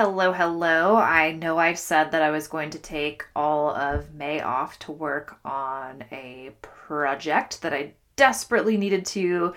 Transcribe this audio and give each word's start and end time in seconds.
Hello, 0.00 0.32
hello. 0.32 0.94
I 0.94 1.32
know 1.32 1.58
I've 1.58 1.76
said 1.76 2.12
that 2.12 2.22
I 2.22 2.30
was 2.30 2.46
going 2.46 2.70
to 2.70 2.78
take 2.78 3.24
all 3.34 3.70
of 3.70 4.14
May 4.14 4.40
off 4.40 4.78
to 4.78 4.92
work 4.92 5.38
on 5.44 6.04
a 6.12 6.52
project 6.62 7.62
that 7.62 7.74
I 7.74 7.94
desperately 8.14 8.76
needed 8.76 9.04
to 9.06 9.54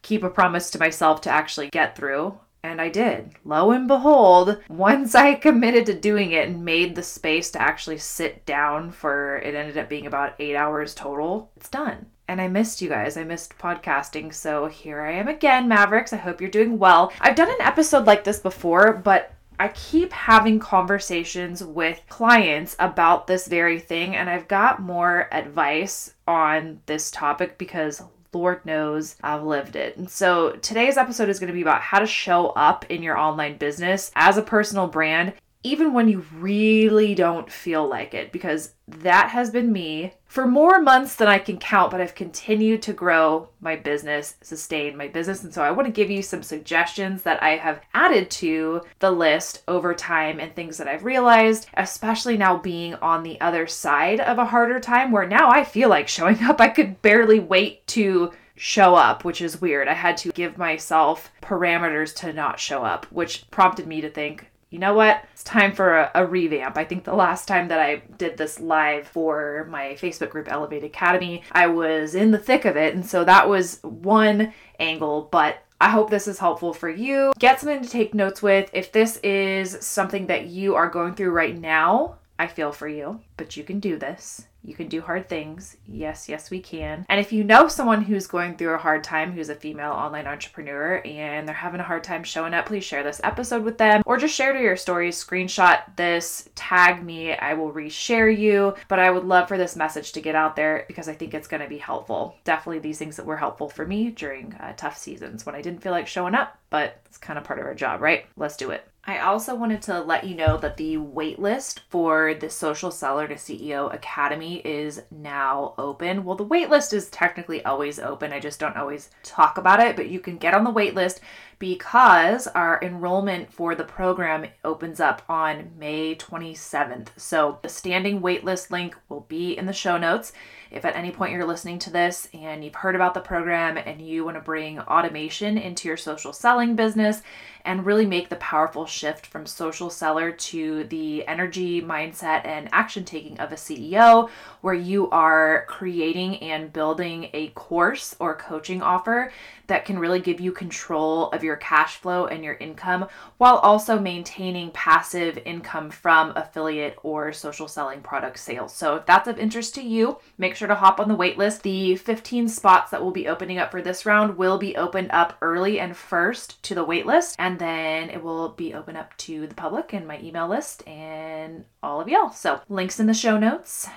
keep 0.00 0.22
a 0.22 0.30
promise 0.30 0.70
to 0.70 0.78
myself 0.78 1.20
to 1.20 1.30
actually 1.30 1.68
get 1.68 1.96
through. 1.96 2.38
And 2.62 2.80
I 2.80 2.88
did. 2.88 3.32
Lo 3.44 3.72
and 3.72 3.86
behold, 3.86 4.56
once 4.70 5.14
I 5.14 5.34
committed 5.34 5.84
to 5.84 5.92
doing 5.92 6.32
it 6.32 6.48
and 6.48 6.64
made 6.64 6.94
the 6.94 7.02
space 7.02 7.50
to 7.50 7.60
actually 7.60 7.98
sit 7.98 8.46
down 8.46 8.90
for 8.90 9.36
it 9.36 9.54
ended 9.54 9.76
up 9.76 9.90
being 9.90 10.06
about 10.06 10.34
eight 10.38 10.56
hours 10.56 10.94
total, 10.94 11.50
it's 11.58 11.68
done. 11.68 12.06
And 12.26 12.40
I 12.40 12.48
missed 12.48 12.80
you 12.80 12.88
guys. 12.88 13.18
I 13.18 13.24
missed 13.24 13.58
podcasting. 13.58 14.32
So 14.32 14.64
here 14.64 15.02
I 15.02 15.12
am 15.12 15.28
again, 15.28 15.68
Mavericks. 15.68 16.14
I 16.14 16.16
hope 16.16 16.40
you're 16.40 16.48
doing 16.48 16.78
well. 16.78 17.12
I've 17.20 17.36
done 17.36 17.50
an 17.50 17.60
episode 17.60 18.06
like 18.06 18.24
this 18.24 18.38
before, 18.38 18.94
but 18.94 19.34
I 19.64 19.68
keep 19.68 20.12
having 20.12 20.58
conversations 20.58 21.64
with 21.64 22.02
clients 22.10 22.76
about 22.78 23.26
this 23.26 23.48
very 23.48 23.80
thing, 23.80 24.14
and 24.14 24.28
I've 24.28 24.46
got 24.46 24.82
more 24.82 25.26
advice 25.32 26.12
on 26.28 26.82
this 26.84 27.10
topic 27.10 27.56
because 27.56 28.02
Lord 28.34 28.66
knows 28.66 29.16
I've 29.22 29.42
lived 29.42 29.74
it. 29.74 29.96
And 29.96 30.10
so 30.10 30.50
today's 30.56 30.98
episode 30.98 31.30
is 31.30 31.38
going 31.38 31.48
to 31.48 31.54
be 31.54 31.62
about 31.62 31.80
how 31.80 32.00
to 32.00 32.06
show 32.06 32.48
up 32.48 32.84
in 32.90 33.02
your 33.02 33.16
online 33.16 33.56
business 33.56 34.10
as 34.14 34.36
a 34.36 34.42
personal 34.42 34.86
brand 34.86 35.32
even 35.64 35.94
when 35.94 36.08
you 36.08 36.24
really 36.34 37.14
don't 37.14 37.50
feel 37.50 37.88
like 37.88 38.12
it, 38.12 38.30
because 38.30 38.74
that 38.86 39.30
has 39.30 39.50
been 39.50 39.72
me 39.72 40.12
for 40.26 40.46
more 40.46 40.78
months 40.78 41.16
than 41.16 41.26
I 41.26 41.38
can 41.38 41.58
count, 41.58 41.90
but 41.90 42.02
I've 42.02 42.14
continued 42.14 42.82
to 42.82 42.92
grow 42.92 43.48
my 43.60 43.74
business, 43.74 44.36
sustain 44.42 44.94
my 44.94 45.08
business. 45.08 45.42
And 45.42 45.54
so 45.54 45.62
I 45.62 45.70
want 45.70 45.86
to 45.86 45.92
give 45.92 46.10
you 46.10 46.22
some 46.22 46.42
suggestions 46.42 47.22
that 47.22 47.42
I 47.42 47.56
have 47.56 47.80
added 47.94 48.30
to 48.32 48.82
the 48.98 49.10
list 49.10 49.62
over 49.66 49.94
time 49.94 50.38
and 50.38 50.54
things 50.54 50.76
that 50.76 50.86
I've 50.86 51.04
realized, 51.04 51.66
especially 51.74 52.36
now 52.36 52.58
being 52.58 52.94
on 52.96 53.22
the 53.22 53.40
other 53.40 53.66
side 53.66 54.20
of 54.20 54.36
a 54.38 54.44
harder 54.44 54.80
time 54.80 55.12
where 55.12 55.26
now 55.26 55.50
I 55.50 55.64
feel 55.64 55.88
like 55.88 56.08
showing 56.08 56.42
up. 56.42 56.60
I 56.60 56.68
could 56.68 57.00
barely 57.00 57.40
wait 57.40 57.86
to 57.88 58.32
show 58.56 58.94
up, 58.94 59.24
which 59.24 59.40
is 59.40 59.60
weird. 59.60 59.88
I 59.88 59.94
had 59.94 60.16
to 60.18 60.30
give 60.32 60.58
myself 60.58 61.32
parameters 61.42 62.14
to 62.16 62.32
not 62.32 62.60
show 62.60 62.84
up, 62.84 63.06
which 63.06 63.50
prompted 63.50 63.86
me 63.86 64.00
to 64.02 64.10
think, 64.10 64.50
you 64.74 64.80
know 64.80 64.94
what? 64.94 65.24
It's 65.32 65.44
time 65.44 65.72
for 65.72 65.98
a, 65.98 66.10
a, 66.16 66.26
revamp. 66.26 66.76
I 66.76 66.82
think 66.82 67.04
the 67.04 67.14
last 67.14 67.46
time 67.46 67.68
that 67.68 67.78
I 67.78 68.02
did 68.18 68.36
this 68.36 68.58
live 68.58 69.06
for 69.06 69.68
my 69.70 69.96
Facebook 70.00 70.30
group 70.30 70.50
Elevate 70.50 70.82
Academy, 70.82 71.44
I 71.52 71.68
was 71.68 72.16
in 72.16 72.32
the 72.32 72.38
thick 72.38 72.64
of 72.64 72.76
it. 72.76 72.92
And 72.92 73.06
so 73.06 73.22
that 73.22 73.48
was 73.48 73.78
one 73.82 74.52
angle, 74.80 75.28
but 75.30 75.58
I 75.80 75.90
hope 75.90 76.10
this 76.10 76.26
is 76.26 76.40
helpful 76.40 76.74
for 76.74 76.90
you. 76.90 77.32
Get 77.38 77.60
something 77.60 77.82
to 77.82 77.88
take 77.88 78.14
notes 78.14 78.42
with. 78.42 78.68
If 78.72 78.90
this 78.90 79.18
is 79.18 79.78
something 79.80 80.26
that 80.26 80.46
you 80.46 80.74
are 80.74 80.88
going 80.88 81.14
through 81.14 81.30
right 81.30 81.56
now, 81.56 82.16
I 82.38 82.46
feel 82.48 82.72
for 82.72 82.88
you, 82.88 83.20
but 83.36 83.56
you 83.56 83.64
can 83.64 83.80
do 83.80 83.96
this. 83.96 84.46
You 84.64 84.74
can 84.74 84.88
do 84.88 85.02
hard 85.02 85.28
things. 85.28 85.76
Yes, 85.86 86.28
yes, 86.28 86.50
we 86.50 86.58
can. 86.58 87.04
And 87.10 87.20
if 87.20 87.32
you 87.32 87.44
know 87.44 87.68
someone 87.68 88.02
who's 88.02 88.26
going 88.26 88.56
through 88.56 88.74
a 88.74 88.78
hard 88.78 89.04
time, 89.04 89.32
who's 89.32 89.50
a 89.50 89.54
female 89.54 89.92
online 89.92 90.26
entrepreneur, 90.26 91.02
and 91.04 91.46
they're 91.46 91.54
having 91.54 91.80
a 91.80 91.84
hard 91.84 92.02
time 92.02 92.24
showing 92.24 92.54
up, 92.54 92.66
please 92.66 92.82
share 92.82 93.02
this 93.02 93.20
episode 93.22 93.62
with 93.62 93.76
them 93.76 94.02
or 94.06 94.16
just 94.16 94.34
share 94.34 94.54
to 94.54 94.60
your 94.60 94.76
stories, 94.76 95.22
screenshot 95.22 95.82
this, 95.96 96.48
tag 96.54 97.04
me. 97.04 97.34
I 97.34 97.54
will 97.54 97.72
reshare 97.72 98.36
you. 98.36 98.74
But 98.88 99.00
I 99.00 99.10
would 99.10 99.24
love 99.24 99.48
for 99.48 99.58
this 99.58 99.76
message 99.76 100.12
to 100.12 100.22
get 100.22 100.34
out 100.34 100.56
there 100.56 100.86
because 100.88 101.08
I 101.08 101.14
think 101.14 101.34
it's 101.34 101.48
going 101.48 101.62
to 101.62 101.68
be 101.68 101.78
helpful. 101.78 102.36
Definitely 102.44 102.78
these 102.78 102.98
things 102.98 103.16
that 103.16 103.26
were 103.26 103.36
helpful 103.36 103.68
for 103.68 103.86
me 103.86 104.10
during 104.10 104.54
uh, 104.54 104.72
tough 104.76 104.96
seasons 104.96 105.44
when 105.44 105.54
I 105.54 105.60
didn't 105.60 105.82
feel 105.82 105.92
like 105.92 106.06
showing 106.06 106.34
up, 106.34 106.58
but 106.70 107.02
it's 107.04 107.18
kind 107.18 107.38
of 107.38 107.44
part 107.44 107.58
of 107.58 107.66
our 107.66 107.74
job, 107.74 108.00
right? 108.00 108.24
Let's 108.36 108.56
do 108.56 108.70
it. 108.70 108.88
I 109.06 109.18
also 109.18 109.54
wanted 109.54 109.82
to 109.82 110.00
let 110.00 110.24
you 110.24 110.34
know 110.34 110.56
that 110.56 110.78
the 110.78 110.96
waitlist 110.96 111.80
for 111.90 112.32
the 112.32 112.48
Social 112.48 112.90
Seller 112.90 113.28
to 113.28 113.34
CEO 113.34 113.92
Academy 113.92 114.62
is 114.64 115.02
now 115.10 115.74
open. 115.76 116.24
Well, 116.24 116.36
the 116.36 116.46
waitlist 116.46 116.94
is 116.94 117.10
technically 117.10 117.62
always 117.66 117.98
open. 117.98 118.32
I 118.32 118.40
just 118.40 118.58
don't 118.58 118.78
always 118.78 119.10
talk 119.22 119.58
about 119.58 119.80
it, 119.80 119.94
but 119.94 120.08
you 120.08 120.20
can 120.20 120.38
get 120.38 120.54
on 120.54 120.64
the 120.64 120.72
waitlist 120.72 121.20
because 121.58 122.46
our 122.48 122.78
enrollment 122.82 123.52
for 123.52 123.74
the 123.74 123.84
program 123.84 124.46
opens 124.64 125.00
up 125.00 125.22
on 125.28 125.70
May 125.78 126.14
27th. 126.14 127.08
So 127.16 127.58
the 127.62 127.68
standing 127.68 128.20
waitlist 128.20 128.70
link 128.70 128.96
will 129.08 129.20
be 129.28 129.56
in 129.56 129.66
the 129.66 129.72
show 129.72 129.96
notes. 129.96 130.32
If 130.70 130.84
at 130.84 130.96
any 130.96 131.12
point 131.12 131.32
you're 131.32 131.44
listening 131.44 131.78
to 131.80 131.90
this 131.90 132.28
and 132.34 132.64
you've 132.64 132.74
heard 132.74 132.96
about 132.96 133.14
the 133.14 133.20
program 133.20 133.76
and 133.76 134.02
you 134.02 134.24
want 134.24 134.36
to 134.36 134.40
bring 134.40 134.80
automation 134.80 135.56
into 135.56 135.86
your 135.86 135.96
social 135.96 136.32
selling 136.32 136.74
business 136.74 137.22
and 137.64 137.86
really 137.86 138.04
make 138.04 138.28
the 138.28 138.36
powerful 138.36 138.84
shift 138.84 139.24
from 139.24 139.46
social 139.46 139.88
seller 139.88 140.32
to 140.32 140.84
the 140.84 141.26
energy, 141.26 141.80
mindset, 141.80 142.44
and 142.44 142.68
action 142.72 143.04
taking 143.04 143.38
of 143.38 143.52
a 143.52 143.56
CEO, 143.56 144.28
where 144.60 144.74
you 144.74 145.08
are 145.10 145.64
creating 145.68 146.36
and 146.38 146.72
building 146.72 147.30
a 147.32 147.48
course 147.50 148.16
or 148.18 148.34
coaching 148.34 148.82
offer 148.82 149.32
that 149.66 149.84
can 149.84 149.98
really 149.98 150.20
give 150.20 150.40
you 150.40 150.52
control 150.52 151.30
of 151.30 151.44
your 151.44 151.56
cash 151.56 151.96
flow 151.96 152.26
and 152.26 152.44
your 152.44 152.54
income 152.54 153.06
while 153.38 153.56
also 153.56 153.98
maintaining 153.98 154.70
passive 154.72 155.38
income 155.44 155.90
from 155.90 156.32
affiliate 156.36 156.96
or 157.02 157.32
social 157.32 157.68
selling 157.68 158.00
product 158.00 158.38
sales. 158.38 158.74
So, 158.74 158.96
if 158.96 159.06
that's 159.06 159.28
of 159.28 159.38
interest 159.38 159.74
to 159.76 159.82
you, 159.82 160.18
make 160.38 160.56
sure 160.56 160.68
to 160.68 160.74
hop 160.74 161.00
on 161.00 161.08
the 161.08 161.16
waitlist. 161.16 161.62
The 161.62 161.96
15 161.96 162.48
spots 162.48 162.90
that 162.90 163.02
will 163.02 163.10
be 163.10 163.28
opening 163.28 163.58
up 163.58 163.70
for 163.70 163.82
this 163.82 164.06
round 164.06 164.36
will 164.36 164.58
be 164.58 164.76
opened 164.76 165.10
up 165.12 165.36
early 165.42 165.80
and 165.80 165.96
first 165.96 166.62
to 166.64 166.74
the 166.74 166.86
waitlist, 166.86 167.36
and 167.38 167.58
then 167.58 168.10
it 168.10 168.22
will 168.22 168.50
be 168.50 168.74
open 168.74 168.96
up 168.96 169.16
to 169.18 169.46
the 169.46 169.54
public 169.54 169.92
and 169.92 170.06
my 170.06 170.20
email 170.20 170.48
list 170.48 170.86
and 170.86 171.64
all 171.82 172.00
of 172.00 172.08
y'all. 172.08 172.30
So, 172.30 172.60
links 172.68 173.00
in 173.00 173.06
the 173.06 173.14
show 173.14 173.38
notes. 173.38 173.88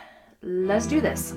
Let's 0.41 0.85
do 0.85 1.01
this. 1.01 1.33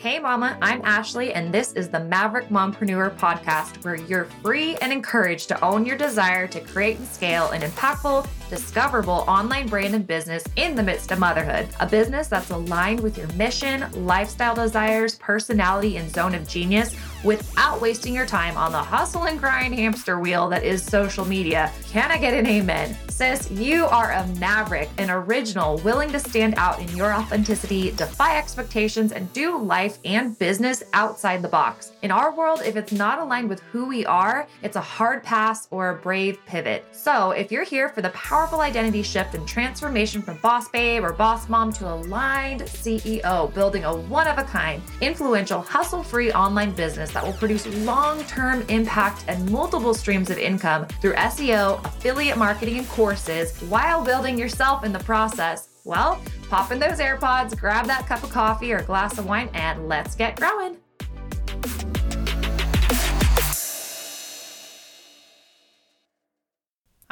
Hey, 0.00 0.18
Mama, 0.18 0.56
I'm 0.62 0.80
Ashley, 0.82 1.34
and 1.34 1.52
this 1.52 1.74
is 1.74 1.90
the 1.90 2.00
Maverick 2.00 2.48
Mompreneur 2.48 3.14
podcast, 3.18 3.84
where 3.84 3.96
you're 3.96 4.24
free 4.24 4.76
and 4.76 4.94
encouraged 4.94 5.48
to 5.48 5.62
own 5.62 5.84
your 5.84 5.98
desire 5.98 6.46
to 6.46 6.60
create 6.60 6.96
and 6.96 7.06
scale 7.06 7.50
an 7.50 7.60
impactful, 7.60 8.26
discoverable 8.50 9.24
online 9.28 9.68
brand 9.68 9.94
and 9.94 10.06
business 10.06 10.44
in 10.56 10.74
the 10.74 10.82
midst 10.82 11.12
of 11.12 11.18
motherhood. 11.18 11.68
A 11.78 11.86
business 11.86 12.28
that's 12.28 12.50
aligned 12.50 13.00
with 13.00 13.16
your 13.16 13.28
mission, 13.28 13.86
lifestyle 14.04 14.54
desires, 14.54 15.14
personality, 15.14 15.96
and 15.96 16.10
zone 16.10 16.34
of 16.34 16.46
genius 16.46 16.94
without 17.24 17.80
wasting 17.80 18.14
your 18.14 18.26
time 18.26 18.56
on 18.56 18.72
the 18.72 18.78
hustle 18.78 19.24
and 19.24 19.38
grind 19.38 19.74
hamster 19.74 20.18
wheel 20.18 20.48
that 20.48 20.64
is 20.64 20.82
social 20.82 21.24
media. 21.24 21.72
Can 21.86 22.10
I 22.10 22.18
get 22.18 22.34
an 22.34 22.46
amen? 22.46 22.96
Sis, 23.08 23.50
you 23.50 23.86
are 23.86 24.12
a 24.12 24.26
maverick, 24.38 24.88
an 24.98 25.10
original, 25.10 25.76
willing 25.78 26.10
to 26.10 26.18
stand 26.18 26.54
out 26.56 26.80
in 26.80 26.88
your 26.96 27.12
authenticity, 27.12 27.92
defy 27.92 28.38
expectations, 28.38 29.12
and 29.12 29.30
do 29.32 29.58
life 29.58 29.98
and 30.04 30.38
business 30.38 30.82
outside 30.94 31.42
the 31.42 31.48
box. 31.48 31.92
In 32.02 32.10
our 32.10 32.34
world, 32.34 32.62
if 32.64 32.76
it's 32.76 32.92
not 32.92 33.18
aligned 33.18 33.48
with 33.48 33.60
who 33.60 33.84
we 33.86 34.06
are, 34.06 34.48
it's 34.62 34.76
a 34.76 34.80
hard 34.80 35.22
pass 35.22 35.68
or 35.70 35.90
a 35.90 35.94
brave 35.96 36.38
pivot. 36.46 36.84
So, 36.92 37.32
if 37.32 37.52
you're 37.52 37.64
here 37.64 37.90
for 37.90 38.00
the 38.00 38.08
powerful 38.40 38.62
identity 38.62 39.02
shift 39.02 39.34
and 39.34 39.46
transformation 39.46 40.22
from 40.22 40.34
boss 40.38 40.66
babe 40.70 41.04
or 41.04 41.12
boss 41.12 41.46
mom 41.50 41.70
to 41.70 41.86
aligned 41.86 42.62
CEO, 42.62 43.52
building 43.52 43.84
a 43.84 43.94
one 43.94 44.26
of 44.26 44.38
a 44.38 44.42
kind, 44.42 44.80
influential, 45.02 45.60
hustle 45.60 46.02
free 46.02 46.32
online 46.32 46.70
business 46.70 47.10
that 47.12 47.22
will 47.22 47.34
produce 47.34 47.66
long 47.84 48.24
term 48.24 48.62
impact 48.70 49.26
and 49.28 49.50
multiple 49.50 49.92
streams 49.92 50.30
of 50.30 50.38
income 50.38 50.86
through 51.02 51.12
SEO, 51.16 51.84
affiliate 51.84 52.38
marketing, 52.38 52.78
and 52.78 52.88
courses 52.88 53.60
while 53.68 54.02
building 54.02 54.38
yourself 54.38 54.84
in 54.84 54.92
the 54.94 55.00
process, 55.00 55.68
well, 55.84 56.18
pop 56.48 56.72
in 56.72 56.78
those 56.78 56.98
AirPods, 56.98 57.54
grab 57.60 57.84
that 57.88 58.06
cup 58.06 58.22
of 58.22 58.30
coffee 58.30 58.72
or 58.72 58.80
glass 58.80 59.18
of 59.18 59.26
wine, 59.26 59.50
and 59.52 59.86
let's 59.86 60.14
get 60.14 60.36
growing. 60.36 60.78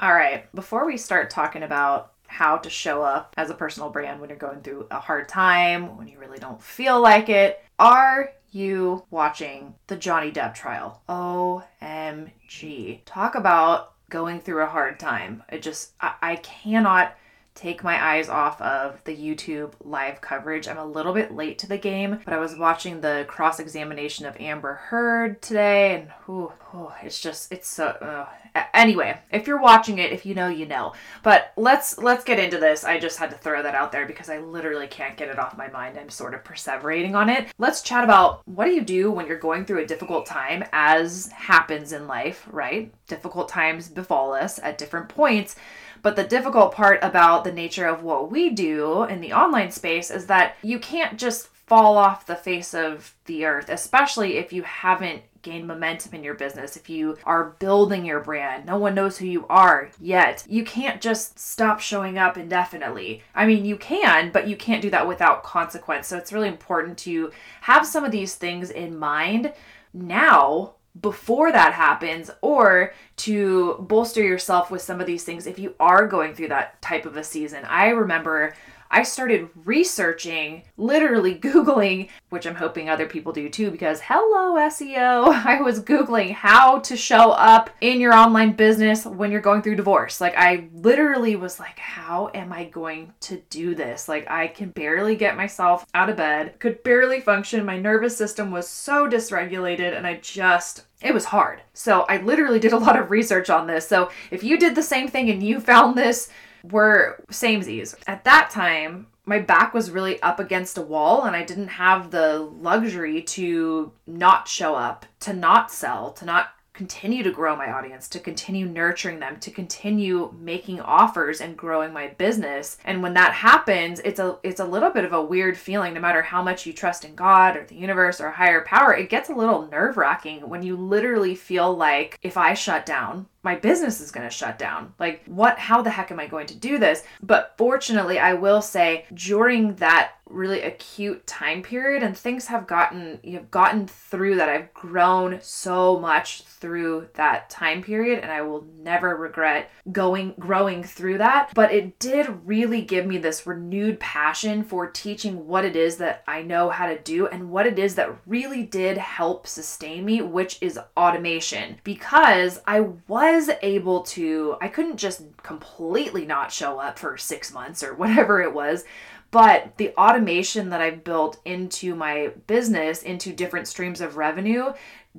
All 0.01 0.15
right, 0.15 0.47
before 0.55 0.87
we 0.87 0.97
start 0.97 1.29
talking 1.29 1.65
about 1.65 2.13
how 2.29 2.59
to 2.59 2.71
show 2.71 3.03
up 3.03 3.35
as 3.37 3.51
a 3.51 3.55
personal 3.55 3.91
brand 3.91 4.21
when 4.21 4.31
you're 4.31 4.39
going 4.39 4.61
through 4.61 4.87
a 4.93 5.01
hard 5.01 5.29
time, 5.29 5.97
when 5.97 6.07
you 6.07 6.21
really 6.21 6.39
don't 6.39 6.63
feel 6.63 7.01
like 7.01 7.29
it, 7.29 7.65
are 7.81 8.31
you 8.53 9.05
watching 9.11 9.75
the 9.89 9.97
Johnny 9.97 10.31
Depp 10.31 10.55
trial? 10.55 11.03
OMG. 11.09 13.01
Talk 13.07 13.35
about 13.35 13.95
going 14.09 14.41
through 14.41 14.63
a 14.63 14.67
hard 14.67 15.01
time. 15.01 15.43
It 15.49 15.63
just, 15.63 15.95
I, 16.01 16.15
I 16.23 16.37
cannot 16.37 17.17
take 17.59 17.83
my 17.83 18.15
eyes 18.15 18.29
off 18.29 18.61
of 18.63 19.03
the 19.05 19.17
YouTube 19.17 19.73
live 19.83 20.21
coverage. 20.21 20.69
I'm 20.69 20.79
a 20.79 20.85
little 20.85 21.13
bit 21.13 21.35
late 21.35 21.59
to 21.59 21.67
the 21.67 21.77
game, 21.77 22.21
but 22.25 22.33
I 22.33 22.39
was 22.39 22.57
watching 22.57 23.01
the 23.01 23.25
cross 23.29 23.59
examination 23.59 24.27
of 24.27 24.41
Amber 24.41 24.75
Heard 24.75 25.43
today, 25.43 25.97
and 25.97 26.09
whew, 26.25 26.53
oh, 26.73 26.95
it's 27.03 27.21
just 27.21 27.53
it's 27.53 27.69
so 27.69 27.87
uh. 27.87 28.27
anyway 28.75 29.19
if 29.33 29.47
you're 29.47 29.61
watching 29.61 29.99
it 29.99 30.13
if 30.13 30.25
you 30.25 30.35
know 30.35 30.49
you 30.49 30.67
know. 30.67 30.93
But 31.23 31.53
let's 31.57 31.99
let's 31.99 32.25
get 32.25 32.39
into 32.39 32.59
this. 32.59 32.85
I 32.85 32.99
just 32.99 33.19
had 33.19 33.31
to 33.31 33.37
throw 33.37 33.63
that 33.63 33.75
out 33.75 33.91
there 33.91 34.07
because 34.07 34.29
i 34.29 34.39
literally 34.39 34.87
can't 34.87 35.17
get 35.17 35.29
it 35.29 35.39
off 35.39 35.59
my 35.59 35.69
mind. 35.69 35.99
I'm 35.99 36.11
sort 36.11 36.35
of 36.35 36.45
perseverating 36.45 37.15
on 37.15 37.29
it. 37.29 37.49
Let's 37.59 37.83
chat 37.83 38.05
about 38.05 38.47
what 38.47 38.67
do 38.67 38.71
you 38.71 38.83
do 38.83 39.11
when 39.11 39.27
you're 39.27 39.39
going 39.39 39.65
through 39.65 39.83
a 39.83 39.87
difficult 39.87 40.27
time 40.27 40.65
as 40.73 41.31
happens 41.33 41.93
in 41.93 42.07
life 42.07 42.47
right? 42.51 42.93
Difficult 43.07 43.49
times 43.49 43.89
befall 43.89 44.33
us 44.33 44.59
at 44.61 44.79
different 44.79 45.09
points 45.09 45.57
but 46.03 46.17
the 46.17 46.25
difficult 46.25 46.73
part 46.75 46.99
about 47.03 47.45
the 47.45 47.53
nature 47.53 47.87
of 47.87 48.03
what 48.03 48.31
we 48.31 48.51
do 48.51 49.05
in 49.05 49.21
the 49.21 49.33
online 49.33 49.71
space 49.71 50.11
is 50.11 50.27
that 50.27 50.57
you 50.63 50.79
can't 50.79 51.19
just 51.19 51.49
fall 51.49 51.99
off 51.99 52.27
the 52.27 52.35
face 52.35 52.73
of 52.75 53.15
the 53.27 53.45
earth, 53.45 53.69
especially 53.69 54.39
if 54.39 54.53
you 54.53 54.63
haven't 54.63 55.23
gained 55.43 55.67
momentum 55.67 56.15
in 56.15 56.25
your 56.25 56.35
business, 56.35 56.77
if 56.77 56.89
you 56.89 57.17
are 57.25 57.57
building 57.59 58.05
your 58.05 58.21
brand, 58.21 58.67
no 58.67 58.79
one 58.79 58.95
knows 58.95 59.19
who 59.19 59.27
you 59.27 59.47
are 59.49 59.91
yet. 60.01 60.45
You 60.49 60.65
can't 60.65 61.01
just 61.01 61.39
stop 61.39 61.81
showing 61.81 62.19
up 62.19 62.37
indefinitely. 62.37 63.23
I 63.35 63.47
mean, 63.47 63.65
you 63.65 63.77
can, 63.77 64.33
but 64.33 64.49
you 64.49 64.57
can't 64.57 64.83
do 64.83 64.91
that 64.91 65.07
without 65.07 65.43
consequence. 65.43 66.07
So 66.07 66.17
it's 66.17 66.33
really 66.33 66.49
important 66.49 66.99
to 66.99 67.31
have 67.61 67.87
some 67.87 68.05
of 68.05 68.13
these 68.13 68.35
things 68.35 68.71
in 68.71 68.99
mind 68.99 69.53
now 69.93 70.75
before 71.01 71.53
that 71.53 71.75
happens 71.75 72.31
or 72.41 72.93
to 73.17 73.77
bolster 73.81 74.23
yourself 74.23 74.71
with 74.71 74.83
some 74.83 75.01
of 75.01 75.07
these 75.07 75.25
things 75.25 75.47
if 75.47 75.59
you 75.59 75.75
are 75.79 76.07
going 76.07 76.35
through 76.35 76.49
that 76.49 76.81
type 76.83 77.07
of 77.07 77.17
a 77.17 77.25
season. 77.25 77.65
I 77.65 77.89
remember 77.89 78.55
I 78.91 79.03
started 79.03 79.49
researching, 79.65 80.63
literally 80.77 81.35
Googling, 81.39 82.09
which 82.31 82.47
I'm 82.47 82.55
hoping 82.55 82.89
other 82.89 83.07
people 83.07 83.33
do 83.33 83.49
too, 83.49 83.71
because 83.71 84.01
hello, 84.03 84.57
SEO. 84.69 85.29
I 85.45 85.61
was 85.61 85.81
Googling 85.81 86.33
how 86.33 86.81
to 86.81 86.97
show 86.97 87.33
up 87.33 87.71
in 87.81 88.01
your 88.01 88.15
online 88.15 88.53
business 88.53 89.05
when 89.05 89.31
you're 89.31 89.41
going 89.41 89.63
through 89.63 89.77
divorce. 89.77 90.21
Like, 90.21 90.35
I 90.37 90.69
literally 90.73 91.37
was 91.37 91.61
like, 91.61 91.79
how 91.79 92.31
am 92.35 92.53
I 92.53 92.65
going 92.65 93.13
to 93.21 93.43
do 93.51 93.75
this? 93.75 94.09
Like, 94.09 94.31
I 94.31 94.49
can 94.49 94.71
barely 94.71 95.17
get 95.17 95.37
myself 95.37 95.87
out 95.95 96.11
of 96.11 96.17
bed, 96.17 96.59
could 96.59 96.83
barely 96.83 97.21
function. 97.21 97.65
My 97.65 97.79
nervous 97.79 98.17
system 98.17 98.51
was 98.51 98.69
so 98.69 99.09
dysregulated, 99.09 99.97
and 99.97 100.07
I 100.07 100.17
just 100.17 100.85
it 101.01 101.15
was 101.15 101.27
hard. 101.27 101.63
So 101.75 102.01
I 102.09 102.17
literally 102.19 102.59
did 102.59 102.73
a 102.73 102.79
lot 102.79 102.99
of 102.99 103.11
research 103.11 103.51
on 103.51 103.67
this. 103.67 103.87
So 103.87 104.11
if 104.31 104.43
you 104.43 104.59
did 104.59 104.75
the 104.75 104.83
same 104.83 105.07
thing 105.07 105.31
and 105.31 105.43
you 105.43 105.61
found 105.61 105.97
this, 105.97 106.29
were 106.63 107.23
samesies. 107.31 107.95
At 108.07 108.25
that 108.25 108.51
time, 108.51 109.07
my 109.25 109.39
back 109.39 109.75
was 109.75 109.91
really 109.91 110.21
up 110.23 110.41
against 110.41 110.79
a 110.79 110.83
wall 110.83 111.25
and 111.25 111.37
I 111.37 111.45
didn't 111.45 111.69
have 111.69 112.11
the 112.11 112.39
luxury 112.39 113.23
to 113.23 113.93
not 114.07 114.49
show 114.49 114.75
up, 114.75 115.05
to 115.21 115.33
not 115.35 115.71
sell, 115.71 116.13
to 116.13 116.25
not 116.25 116.51
continue 116.79 117.25
to 117.25 117.33
grow 117.33 117.57
my 117.57 117.73
audience, 117.73 118.07
to 118.07 118.21
continue 118.21 118.65
nurturing 118.65 119.19
them, 119.19 119.37
to 119.41 119.51
continue 119.51 120.33
making 120.39 120.81
offers 120.81 121.41
and 121.41 121.57
growing 121.57 121.93
my 121.93 122.07
business. 122.07 122.79
And 122.85 123.03
when 123.03 123.15
that 123.15 123.33
happens, 123.33 123.99
it's 124.05 124.21
a 124.21 124.39
it's 124.45 124.61
a 124.61 124.65
little 124.65 124.91
bit 124.91 125.05
of 125.05 125.13
a 125.13 125.21
weird 125.21 125.59
feeling 125.59 125.93
no 125.93 126.01
matter 126.01 126.23
how 126.23 126.41
much 126.41 126.67
you 126.67 126.73
trust 126.73 127.05
in 127.05 127.17
God 127.17 127.57
or 127.57 127.65
the 127.65 127.75
universe 127.75 128.21
or 128.21 128.31
higher 128.31 128.61
power. 128.61 128.95
It 128.95 129.11
gets 129.11 129.29
a 129.29 129.35
little 129.35 129.67
nerve-wracking 129.67 130.49
when 130.49 130.63
you 130.63 130.77
literally 130.77 131.35
feel 131.35 131.77
like 131.77 132.17
if 132.23 132.37
I 132.37 132.55
shut 132.55 132.87
down, 132.87 133.27
my 133.43 133.55
business 133.55 134.01
is 134.01 134.11
going 134.11 134.27
to 134.27 134.35
shut 134.35 134.59
down. 134.59 134.93
Like, 134.99 135.23
what, 135.27 135.59
how 135.59 135.81
the 135.81 135.91
heck 135.91 136.11
am 136.11 136.19
I 136.19 136.27
going 136.27 136.47
to 136.49 136.57
do 136.57 136.79
this? 136.79 137.03
But 137.23 137.55
fortunately, 137.57 138.19
I 138.19 138.35
will 138.35 138.61
say 138.61 139.07
during 139.15 139.77
that 139.77 140.13
really 140.31 140.61
acute 140.61 141.27
time 141.27 141.63
period 141.63 142.03
and 142.03 142.17
things 142.17 142.47
have 142.47 142.67
gotten 142.67 143.19
you've 143.23 143.51
gotten 143.51 143.87
through 143.87 144.35
that 144.35 144.49
i've 144.49 144.73
grown 144.75 145.39
so 145.41 145.99
much 145.99 146.43
through 146.43 147.09
that 147.15 147.49
time 147.49 147.83
period 147.83 148.19
and 148.19 148.31
i 148.31 148.43
will 148.43 148.67
never 148.83 149.17
regret 149.17 149.71
going 149.91 150.35
growing 150.39 150.83
through 150.83 151.17
that 151.17 151.51
but 151.55 151.73
it 151.73 151.99
did 151.99 152.27
really 152.45 152.83
give 152.83 153.07
me 153.07 153.17
this 153.17 153.47
renewed 153.47 153.99
passion 154.01 154.63
for 154.63 154.91
teaching 154.91 155.47
what 155.47 155.65
it 155.65 155.75
is 155.75 155.97
that 155.97 156.23
i 156.27 156.43
know 156.43 156.69
how 156.69 156.87
to 156.87 156.99
do 156.99 157.27
and 157.29 157.51
what 157.51 157.67
it 157.67 157.79
is 157.79 157.95
that 157.95 158.15
really 158.27 158.65
did 158.65 158.99
help 158.99 159.47
sustain 159.47 160.05
me 160.05 160.21
which 160.21 160.59
is 160.61 160.79
automation 160.95 161.81
because 161.85 162.61
i 162.67 162.81
was 162.81 163.28
able 163.63 164.03
to 164.03 164.57
i 164.61 164.69
couldn't 164.69 164.97
just 164.97 165.23
completely 165.43 166.25
not 166.25 166.53
show 166.53 166.79
up 166.79 166.99
for 166.99 167.17
6 167.17 167.53
months 167.53 167.83
or 167.83 167.95
whatever 168.03 168.41
it 168.43 168.53
was 168.53 168.85
but 169.31 169.77
the 169.77 169.95
automation 169.97 170.71
that 170.71 170.81
I've 170.81 171.05
built 171.05 171.39
into 171.45 171.95
my 171.95 172.33
business, 172.47 173.03
into 173.03 173.33
different 173.33 173.69
streams 173.69 174.01
of 174.01 174.17
revenue, 174.17 174.73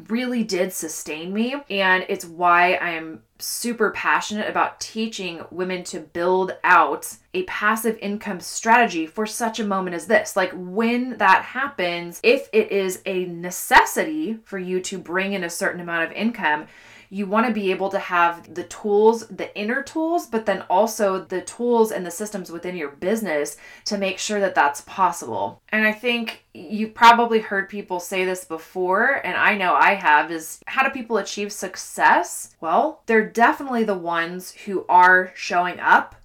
really 0.08 0.44
did 0.44 0.74
sustain 0.74 1.32
me. 1.32 1.56
And 1.70 2.06
it's 2.10 2.26
why 2.26 2.74
I 2.76 2.92
am 2.92 3.22
super 3.38 3.92
passionate 3.92 4.50
about 4.50 4.80
teaching 4.80 5.42
women 5.52 5.84
to 5.86 6.00
build 6.00 6.56
out 6.64 7.16
a 7.34 7.44
passive 7.44 7.98
income 8.02 8.40
strategy 8.40 9.06
for 9.06 9.26
such 9.26 9.60
a 9.60 9.66
moment 9.66 9.96
as 9.96 10.08
this. 10.08 10.36
Like 10.36 10.52
when 10.54 11.18
that 11.18 11.44
happens, 11.44 12.20
if 12.24 12.50
it 12.52 12.72
is 12.72 13.02
a 13.06 13.26
necessity 13.26 14.40
for 14.44 14.58
you 14.58 14.82
to 14.82 14.98
bring 14.98 15.34
in 15.34 15.44
a 15.44 15.50
certain 15.50 15.82
amount 15.82 16.06
of 16.06 16.12
income, 16.14 16.66
you 17.10 17.26
want 17.26 17.48
to 17.48 17.54
be 17.54 17.72
able 17.72 17.90
to 17.90 18.00
have 18.00 18.54
the 18.54 18.64
tools, 18.64 19.28
the 19.28 19.56
inner 19.58 19.82
tools, 19.82 20.28
but 20.28 20.46
then 20.46 20.62
also 20.70 21.24
the 21.26 21.42
tools 21.42 21.92
and 21.92 22.06
the 22.06 22.12
systems 22.12 22.52
within 22.52 22.76
your 22.76 22.90
business 22.90 23.58
to 23.86 23.98
make 23.98 24.20
sure 24.20 24.40
that 24.40 24.56
that's 24.56 24.82
possible. 24.82 25.62
And 25.70 25.86
I 25.86 25.92
think 25.92 26.46
you've 26.54 26.94
probably 26.94 27.40
heard 27.40 27.68
people 27.70 28.00
say 28.00 28.26
this 28.26 28.46
before, 28.46 29.22
and 29.26 29.36
I 29.36 29.56
know 29.56 29.74
I 29.74 29.96
have, 29.96 30.32
is 30.32 30.60
how 30.68 30.84
do 30.84 30.90
people 30.92 31.18
achieve 31.18 31.52
success? 31.52 32.56
Well, 32.62 33.02
they're 33.08 33.28
definitely 33.28 33.84
the 33.84 33.98
ones 33.98 34.52
who 34.52 34.86
are 34.88 35.32
showing 35.36 35.80
up 35.80 36.16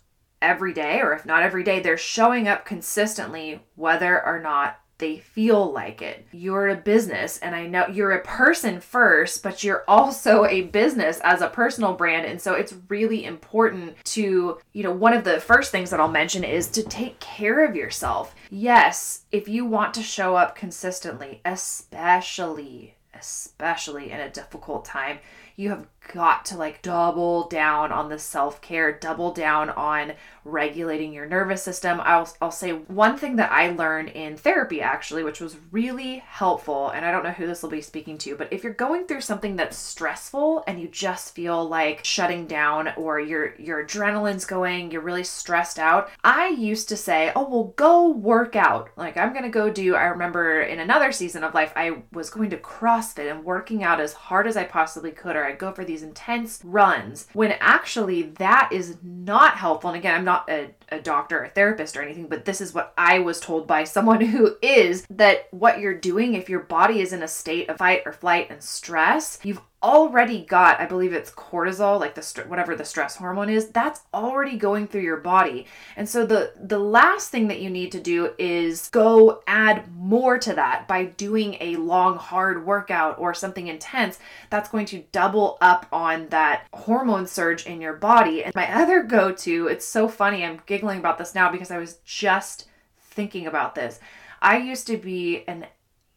every 0.43 0.75
day, 0.75 1.01
or 1.01 1.15
if 1.15 1.25
not 1.25 1.43
every 1.43 1.65
day, 1.65 1.81
they're 1.81 1.97
showing 1.97 2.47
up 2.47 2.67
consistently, 2.67 3.63
whether 3.77 4.23
or 4.25 4.39
not 4.41 4.79
they 5.05 5.19
feel 5.19 5.71
like 5.71 6.01
it. 6.01 6.27
You're 6.33 6.69
a 6.69 6.77
business, 6.77 7.39
and 7.41 7.55
I 7.55 7.67
know 7.67 7.87
you're 7.89 8.13
a 8.13 8.25
person 8.25 8.81
first, 8.81 9.43
but 9.43 9.63
you're 9.63 9.85
also 9.87 10.47
a 10.47 10.63
business 10.63 11.21
as 11.23 11.43
a 11.43 11.51
personal 11.51 11.93
brand. 11.93 12.25
And 12.25 12.41
so 12.41 12.55
it's 12.55 12.75
really 12.89 13.27
important 13.27 14.03
to, 14.05 14.59
you 14.73 14.83
know, 14.83 14.93
one 14.93 15.13
of 15.13 15.25
the 15.25 15.41
first 15.41 15.71
things 15.71 15.91
that 15.91 16.01
I'll 16.01 16.09
mention 16.09 16.43
is 16.43 16.69
to 16.69 16.83
take 16.83 17.21
care 17.21 17.67
of 17.67 17.77
yourself. 17.77 18.35
Yes, 18.49 19.27
if 19.31 19.47
you 19.47 19.67
want 19.67 19.93
to 19.93 20.03
show 20.03 20.37
up 20.37 20.57
consistently, 20.57 21.43
especially, 21.45 22.95
especially 23.13 24.11
in 24.11 24.21
a 24.21 24.31
difficult 24.31 24.87
time, 24.87 25.19
you 25.57 25.71
have 25.71 25.87
got 26.13 26.45
to 26.45 26.57
like 26.57 26.83
double 26.83 27.49
down 27.49 27.93
on 27.93 28.09
the 28.09 28.19
self 28.19 28.61
care, 28.61 28.93
double 28.93 29.33
down 29.33 29.71
on 29.71 30.13
regulating 30.45 31.13
your 31.13 31.27
nervous 31.27 31.63
system. 31.63 32.01
I'll, 32.03 32.29
I'll 32.43 32.51
say 32.51 32.73
one 32.73 33.17
thing 33.17 33.37
that 33.37 33.51
I 33.51 33.71
learned 33.71 34.11
in 34.11 34.37
therapy 34.37 34.83
actually, 34.83 35.25
which 35.25 35.41
was 35.41 35.57
really 35.71 36.19
helpful, 36.19 36.91
and 36.91 37.05
I 37.05 37.11
don't 37.11 37.25
know 37.25 37.31
who 37.31 37.47
this 37.47 37.63
will 37.63 37.71
be 37.71 37.81
speaking 37.81 38.19
to, 38.19 38.37
but 38.37 38.53
if 38.53 38.63
you're 38.63 38.75
going 38.75 39.07
through 39.07 39.23
something 39.23 39.57
that's 39.57 39.77
stressful 39.77 40.65
and 40.67 40.81
you 40.81 40.89
just 40.89 41.35
feel 41.35 41.67
like 41.67 42.05
shutting 42.05 42.47
down 42.47 42.93
or 42.97 43.19
your 43.21 43.55
your 43.57 43.85
adrenaline's 43.85 44.45
going, 44.45 44.91
you're 44.91 45.01
really 45.01 45.25
stressed 45.25 45.79
out, 45.79 46.11
I 46.23 46.49
used 46.49 46.89
to 46.91 46.97
say, 46.97 47.33
"Oh, 47.35 47.49
well, 47.49 47.73
go 47.77 48.11
work 48.11 48.57
out." 48.57 48.91
Like 48.97 49.17
I'm 49.17 49.33
going 49.33 49.45
to 49.45 49.49
go 49.49 49.71
do 49.71 49.95
I 49.95 50.05
remember 50.05 50.63
in 50.63 50.81
another 50.81 51.13
season 51.13 51.45
of 51.45 51.55
life 51.55 51.73
I 51.77 52.03
was 52.13 52.31
going 52.31 52.51
to 52.51 52.57
CrossFit 52.57 53.31
and 53.31 53.45
working 53.45 53.83
out 53.83 54.01
as 54.01 54.13
hard 54.13 54.47
as 54.47 54.57
I 54.57 54.65
possibly 54.65 55.11
could 55.11 55.37
I'd 55.45 55.59
go 55.59 55.73
for 55.73 55.85
these 55.85 56.03
intense 56.03 56.61
runs 56.65 57.27
when 57.33 57.53
actually 57.61 58.23
that 58.23 58.71
is 58.73 58.97
not 59.03 59.57
helpful. 59.57 59.91
And 59.91 59.99
again, 59.99 60.15
I'm 60.15 60.25
not 60.25 60.49
a, 60.51 60.71
a 60.91 61.01
doctor 61.01 61.41
or 61.41 61.45
a 61.45 61.51
therapist 61.51 61.97
or 61.97 62.03
anything, 62.03 62.27
but 62.27 62.45
this 62.45 62.61
is 62.61 62.75
what 62.75 62.93
I 62.97 63.19
was 63.19 63.41
told 63.41 63.67
by 63.67 63.85
someone 63.95 64.21
who 64.21 64.57
is 64.63 65.07
that 65.11 65.49
what 65.51 65.81
you're 65.81 65.99
doing, 65.99 66.35
if 66.35 66.49
your 66.49 66.61
body 66.61 67.01
is 67.01 67.13
in 67.13 67.23
a 67.23 67.29
state 67.29 67.69
of 67.69 67.79
fight 67.79 68.03
or 68.07 68.13
flight 68.13 68.51
and 68.51 68.63
stress, 68.63 69.39
you've 69.43 69.61
already 69.85 70.45
got, 70.45 70.81
I 70.81 70.87
believe 70.87 71.13
it's 71.13 71.31
cortisol, 71.31 72.01
like 72.01 72.15
the 72.15 72.23
st- 72.23 72.49
whatever 72.49 72.75
the 72.75 72.85
stress 72.85 73.17
hormone 73.17 73.51
is, 73.51 73.69
that's 73.69 74.01
already 74.15 74.57
going 74.57 74.89
through 74.89 75.03
your 75.03 75.19
body. 75.19 75.67
And 75.97 76.09
so 76.09 76.25
the 76.25 76.55
the 76.59 76.79
last 76.79 77.31
thing 77.31 77.49
that 77.49 77.61
you 77.61 77.69
need 77.69 77.93
to 77.93 78.01
do 78.01 78.33
is 78.39 78.89
go 78.89 79.43
add 79.47 79.95
more 79.95 80.39
to 80.39 80.55
that 80.55 80.89
by 80.89 81.05
doing 81.05 81.59
a 81.61 81.77
long 81.77 82.17
hard 82.17 82.67
workout 82.67 83.19
or 83.19 83.35
something 83.35 83.69
intense 83.69 84.19
that's 84.49 84.71
going 84.71 84.87
to 84.87 85.05
double 85.13 85.59
up 85.61 85.87
on 85.93 86.29
that 86.31 86.67
hormone 86.73 87.27
surge 87.27 87.67
in 87.67 87.83
your 87.83 87.95
body. 87.95 88.43
And 88.43 88.55
my 88.55 88.75
other 88.75 89.03
go-to, 89.03 89.69
it's 89.69 89.87
so 89.87 90.09
funny, 90.09 90.43
I'm 90.43 90.63
giggling 90.65 90.99
about 90.99 91.19
this 91.19 91.35
now 91.35 91.53
because 91.53 91.71
I 91.71 91.79
was 91.79 91.99
just 92.07 92.69
thinking 93.11 93.47
about 93.47 93.75
this. 93.75 94.01
I 94.41 94.57
used 94.57 94.87
to 94.87 94.97
be 94.97 95.45
an 95.47 95.67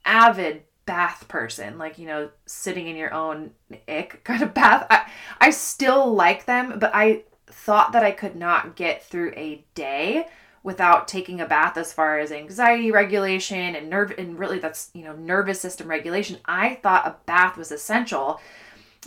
avid 0.06 0.64
bath 0.88 1.28
person, 1.28 1.78
like, 1.78 2.00
you 2.00 2.08
know, 2.08 2.30
sitting 2.48 2.88
in 2.88 2.96
your 2.96 3.14
own 3.14 3.52
ick 3.88 4.22
kind 4.24 4.42
of 4.42 4.56
bath. 4.56 4.88
I, 4.90 5.10
I 5.40 5.52
still 5.52 6.14
like 6.14 6.46
them, 6.46 6.80
but 6.80 6.92
I 6.96 7.26
thought 7.46 7.92
that 7.92 8.04
I 8.04 8.12
could 8.12 8.36
not 8.36 8.76
get 8.76 9.04
through 9.04 9.34
a 9.36 9.64
day 9.76 10.28
without 10.64 11.08
taking 11.08 11.40
a 11.40 11.46
bath 11.46 11.78
as 11.78 11.94
far 11.94 12.18
as 12.18 12.32
anxiety 12.32 12.92
regulation 12.92 13.76
and 13.76 13.90
nerve 13.90 14.12
and 14.18 14.38
really 14.38 14.60
that's 14.60 14.90
you 14.94 15.04
know 15.04 15.16
nervous 15.16 15.62
system 15.62 15.88
regulation 15.88 16.38
i 16.46 16.76
thought 16.84 17.08
a 17.08 17.16
bath 17.26 17.56
was 17.56 17.72
essential 17.72 18.42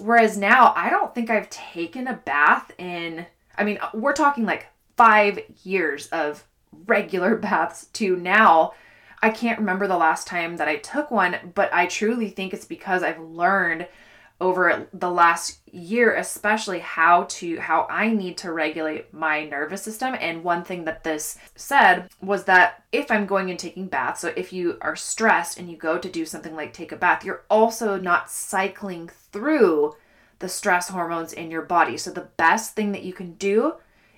Whereas 0.01 0.37
now, 0.37 0.73
I 0.77 0.91
don't 0.91 1.15
think 1.15 1.31
I've 1.31 1.51
taken 1.51 2.07
a 2.07 2.15
bath 2.15 2.73
in, 2.79 3.27
I 3.57 3.65
mean, 3.65 3.79
we're 3.93 4.13
talking 4.13 4.47
like 4.47 4.67
five 4.97 5.41
years 5.63 6.07
of 6.09 6.45
regular 6.87 7.37
baths 7.37 7.87
to 7.95 8.17
now. 8.17 8.73
I 9.23 9.31
can't 9.31 9.59
remember 9.59 9.87
the 9.87 9.99
last 9.99 10.27
time 10.27 10.57
that 10.57 10.69
I 10.69 10.77
took 10.77 11.11
one, 11.11 11.53
but 11.55 11.73
I 11.73 11.87
truly 11.87 12.31
think 12.31 12.55
it's 12.55 12.65
because 12.65 13.03
I've 13.03 13.21
learned 13.21 13.87
over 14.41 14.89
the 14.95 15.11
last 15.11 15.59
year 15.71 16.15
especially 16.17 16.79
how 16.79 17.25
to 17.25 17.59
how 17.59 17.87
I 17.91 18.11
need 18.11 18.39
to 18.39 18.53
regulate 18.53 19.13
my 19.13 19.45
nervous 19.45 19.83
system. 19.83 20.17
And 20.19 20.43
one 20.43 20.65
thing 20.65 20.85
that 20.87 21.05
this 21.05 21.39
said 21.55 22.09
was 22.23 22.45
that 22.45 22.83
if 22.91 23.11
I'm 23.11 23.27
going 23.27 23.51
and 23.51 23.59
taking 23.59 23.87
baths 23.87 24.21
so 24.21 24.33
if 24.37 24.53
you 24.53 24.79
are 24.81 24.97
stressed 24.97 25.59
and 25.59 25.71
you 25.71 25.77
go 25.77 25.99
to 25.99 26.09
do 26.09 26.25
something 26.25 26.57
like 26.57 26.73
take 26.73 26.91
a 26.91 26.97
bath 26.97 27.25
you're 27.25 27.45
also 27.51 28.01
not 28.01 28.31
cycling 28.31 29.11
through 29.31 29.95
the 30.39 30.49
stress 30.49 30.89
hormones 30.89 31.35
in 31.35 31.51
your 31.51 31.63
body. 31.63 31.99
So 31.99 32.11
the 32.11 32.29
best 32.39 32.75
thing 32.75 32.93
that 32.93 33.05
you 33.05 33.13
can 33.13 33.35
do 33.35 33.75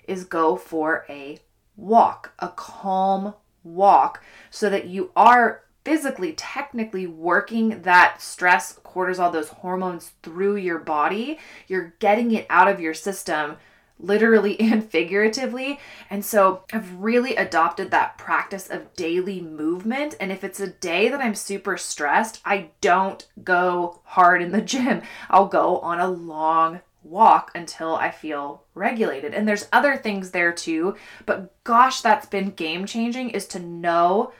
is 0.07 0.23
go 0.23 0.55
for 0.55 1.05
a 1.09 1.39
walk 1.75 2.31
a 2.39 2.47
calm 2.47 3.33
walk 3.63 4.23
so 4.49 4.69
that 4.69 4.87
you 4.87 5.11
are 5.15 5.63
physically, 5.83 6.33
technically 6.33 7.07
working 7.07 7.81
that 7.81 8.21
stress, 8.21 8.79
cortisol, 8.85 9.31
those 9.31 9.49
hormones 9.49 10.13
through 10.21 10.55
your 10.55 10.79
body. 10.79 11.39
You're 11.67 11.93
getting 11.99 12.31
it 12.31 12.45
out 12.49 12.67
of 12.67 12.79
your 12.79 12.93
system 12.93 13.57
literally 13.99 14.59
and 14.59 14.87
figuratively. 14.89 15.79
And 16.09 16.23
so 16.23 16.63
I've 16.71 16.93
really 16.95 17.35
adopted 17.35 17.91
that 17.91 18.17
practice 18.17 18.69
of 18.69 18.93
daily 18.95 19.41
movement. 19.41 20.15
And 20.19 20.31
if 20.31 20.43
it's 20.43 20.59
a 20.59 20.67
day 20.67 21.09
that 21.09 21.21
I'm 21.21 21.35
super 21.35 21.77
stressed, 21.77 22.41
I 22.45 22.69
don't 22.81 23.25
go 23.43 24.01
hard 24.03 24.41
in 24.41 24.51
the 24.51 24.61
gym. 24.73 25.01
I'll 25.29 25.47
go 25.47 25.79
on 25.79 25.99
a 25.99 26.07
long 26.07 26.81
walk 27.03 27.51
until 27.55 27.95
I 27.95 28.11
feel 28.11 28.63
regulated. 28.73 29.33
And 29.33 29.47
there's 29.47 29.67
other 29.71 29.97
things 29.97 30.31
there 30.31 30.51
too, 30.51 30.95
but 31.25 31.53
gosh, 31.63 32.01
that's 32.01 32.25
been 32.25 32.51
game 32.51 32.85
changing 32.85 33.31
is 33.31 33.47
to 33.47 33.59
know 33.59 34.31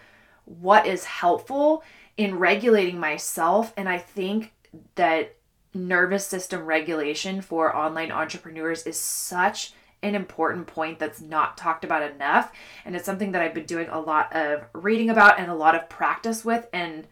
what 0.46 0.86
is 0.86 1.06
helpful 1.06 1.84
in 2.18 2.38
regulating 2.38 3.00
myself. 3.00 3.74
And 3.78 3.88
I 3.90 3.98
think 3.98 4.54
that 4.96 5.36
nervous 5.74 6.28
system 6.28 6.66
regulation 6.66 7.42
for 7.42 7.76
online 7.76 8.12
entrepreneurs 8.12 8.84
is 8.84 9.00
such 9.00 9.74
an 10.04 10.16
important 10.16 10.68
point 10.68 11.00
that's 11.00 11.22
not 11.22 11.58
talked 11.58 11.86
about 11.86 12.12
enough. 12.12 12.52
And 12.86 12.96
it's 12.96 13.06
something 13.06 13.32
that 13.32 13.42
I've 13.42 13.54
been 13.54 13.66
doing 13.66 13.88
a 13.90 14.00
lot 14.00 14.36
of 14.36 14.64
reading 14.74 15.10
about 15.10 15.40
and 15.40 15.50
a 15.50 15.56
lot 15.56 15.76
of 15.76 15.90
practice 15.90 16.44
with. 16.44 16.68
And 16.74 17.08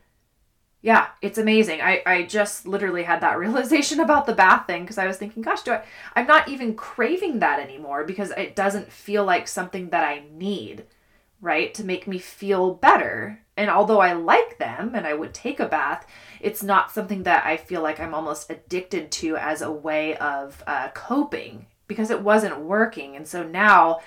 yeah, 0.81 1.07
it's 1.21 1.37
amazing. 1.37 1.81
I, 1.81 2.01
I 2.05 2.23
just 2.23 2.67
literally 2.67 3.03
had 3.03 3.21
that 3.21 3.37
realization 3.39 3.99
about 3.99 4.25
the 4.25 4.35
bath 4.35 4.67
thing 4.67 4.83
because 4.83 4.97
I 4.97 5.07
was 5.07 5.17
thinking, 5.17 5.43
gosh, 5.43 5.61
do 5.61 5.73
I 5.73 5.83
I'm 6.15 6.27
not 6.27 6.49
even 6.49 6.75
craving 6.75 7.39
that 7.39 7.59
anymore 7.59 8.03
because 8.03 8.31
it 8.31 8.55
doesn't 8.55 8.91
feel 8.91 9.23
like 9.23 9.47
something 9.47 9.89
that 9.89 10.03
I 10.03 10.23
need 10.33 10.85
right, 11.41 11.73
to 11.73 11.83
make 11.83 12.07
me 12.07 12.19
feel 12.19 12.75
better. 12.75 13.41
And 13.57 13.69
although 13.69 13.99
I 13.99 14.13
like 14.13 14.59
them 14.59 14.93
and 14.95 15.05
I 15.05 15.13
would 15.13 15.33
take 15.33 15.59
a 15.59 15.67
bath, 15.67 16.05
it's 16.39 16.63
not 16.63 16.91
something 16.91 17.23
that 17.23 17.45
I 17.45 17.57
feel 17.57 17.81
like 17.81 17.99
I'm 17.99 18.13
almost 18.13 18.49
addicted 18.49 19.11
to 19.13 19.35
as 19.37 19.61
a 19.61 19.71
way 19.71 20.15
of 20.17 20.63
uh, 20.67 20.89
coping 20.93 21.65
because 21.87 22.11
it 22.11 22.21
wasn't 22.21 22.59
working. 22.59 23.15
And 23.15 23.27
so 23.27 23.43
now, 23.43 23.99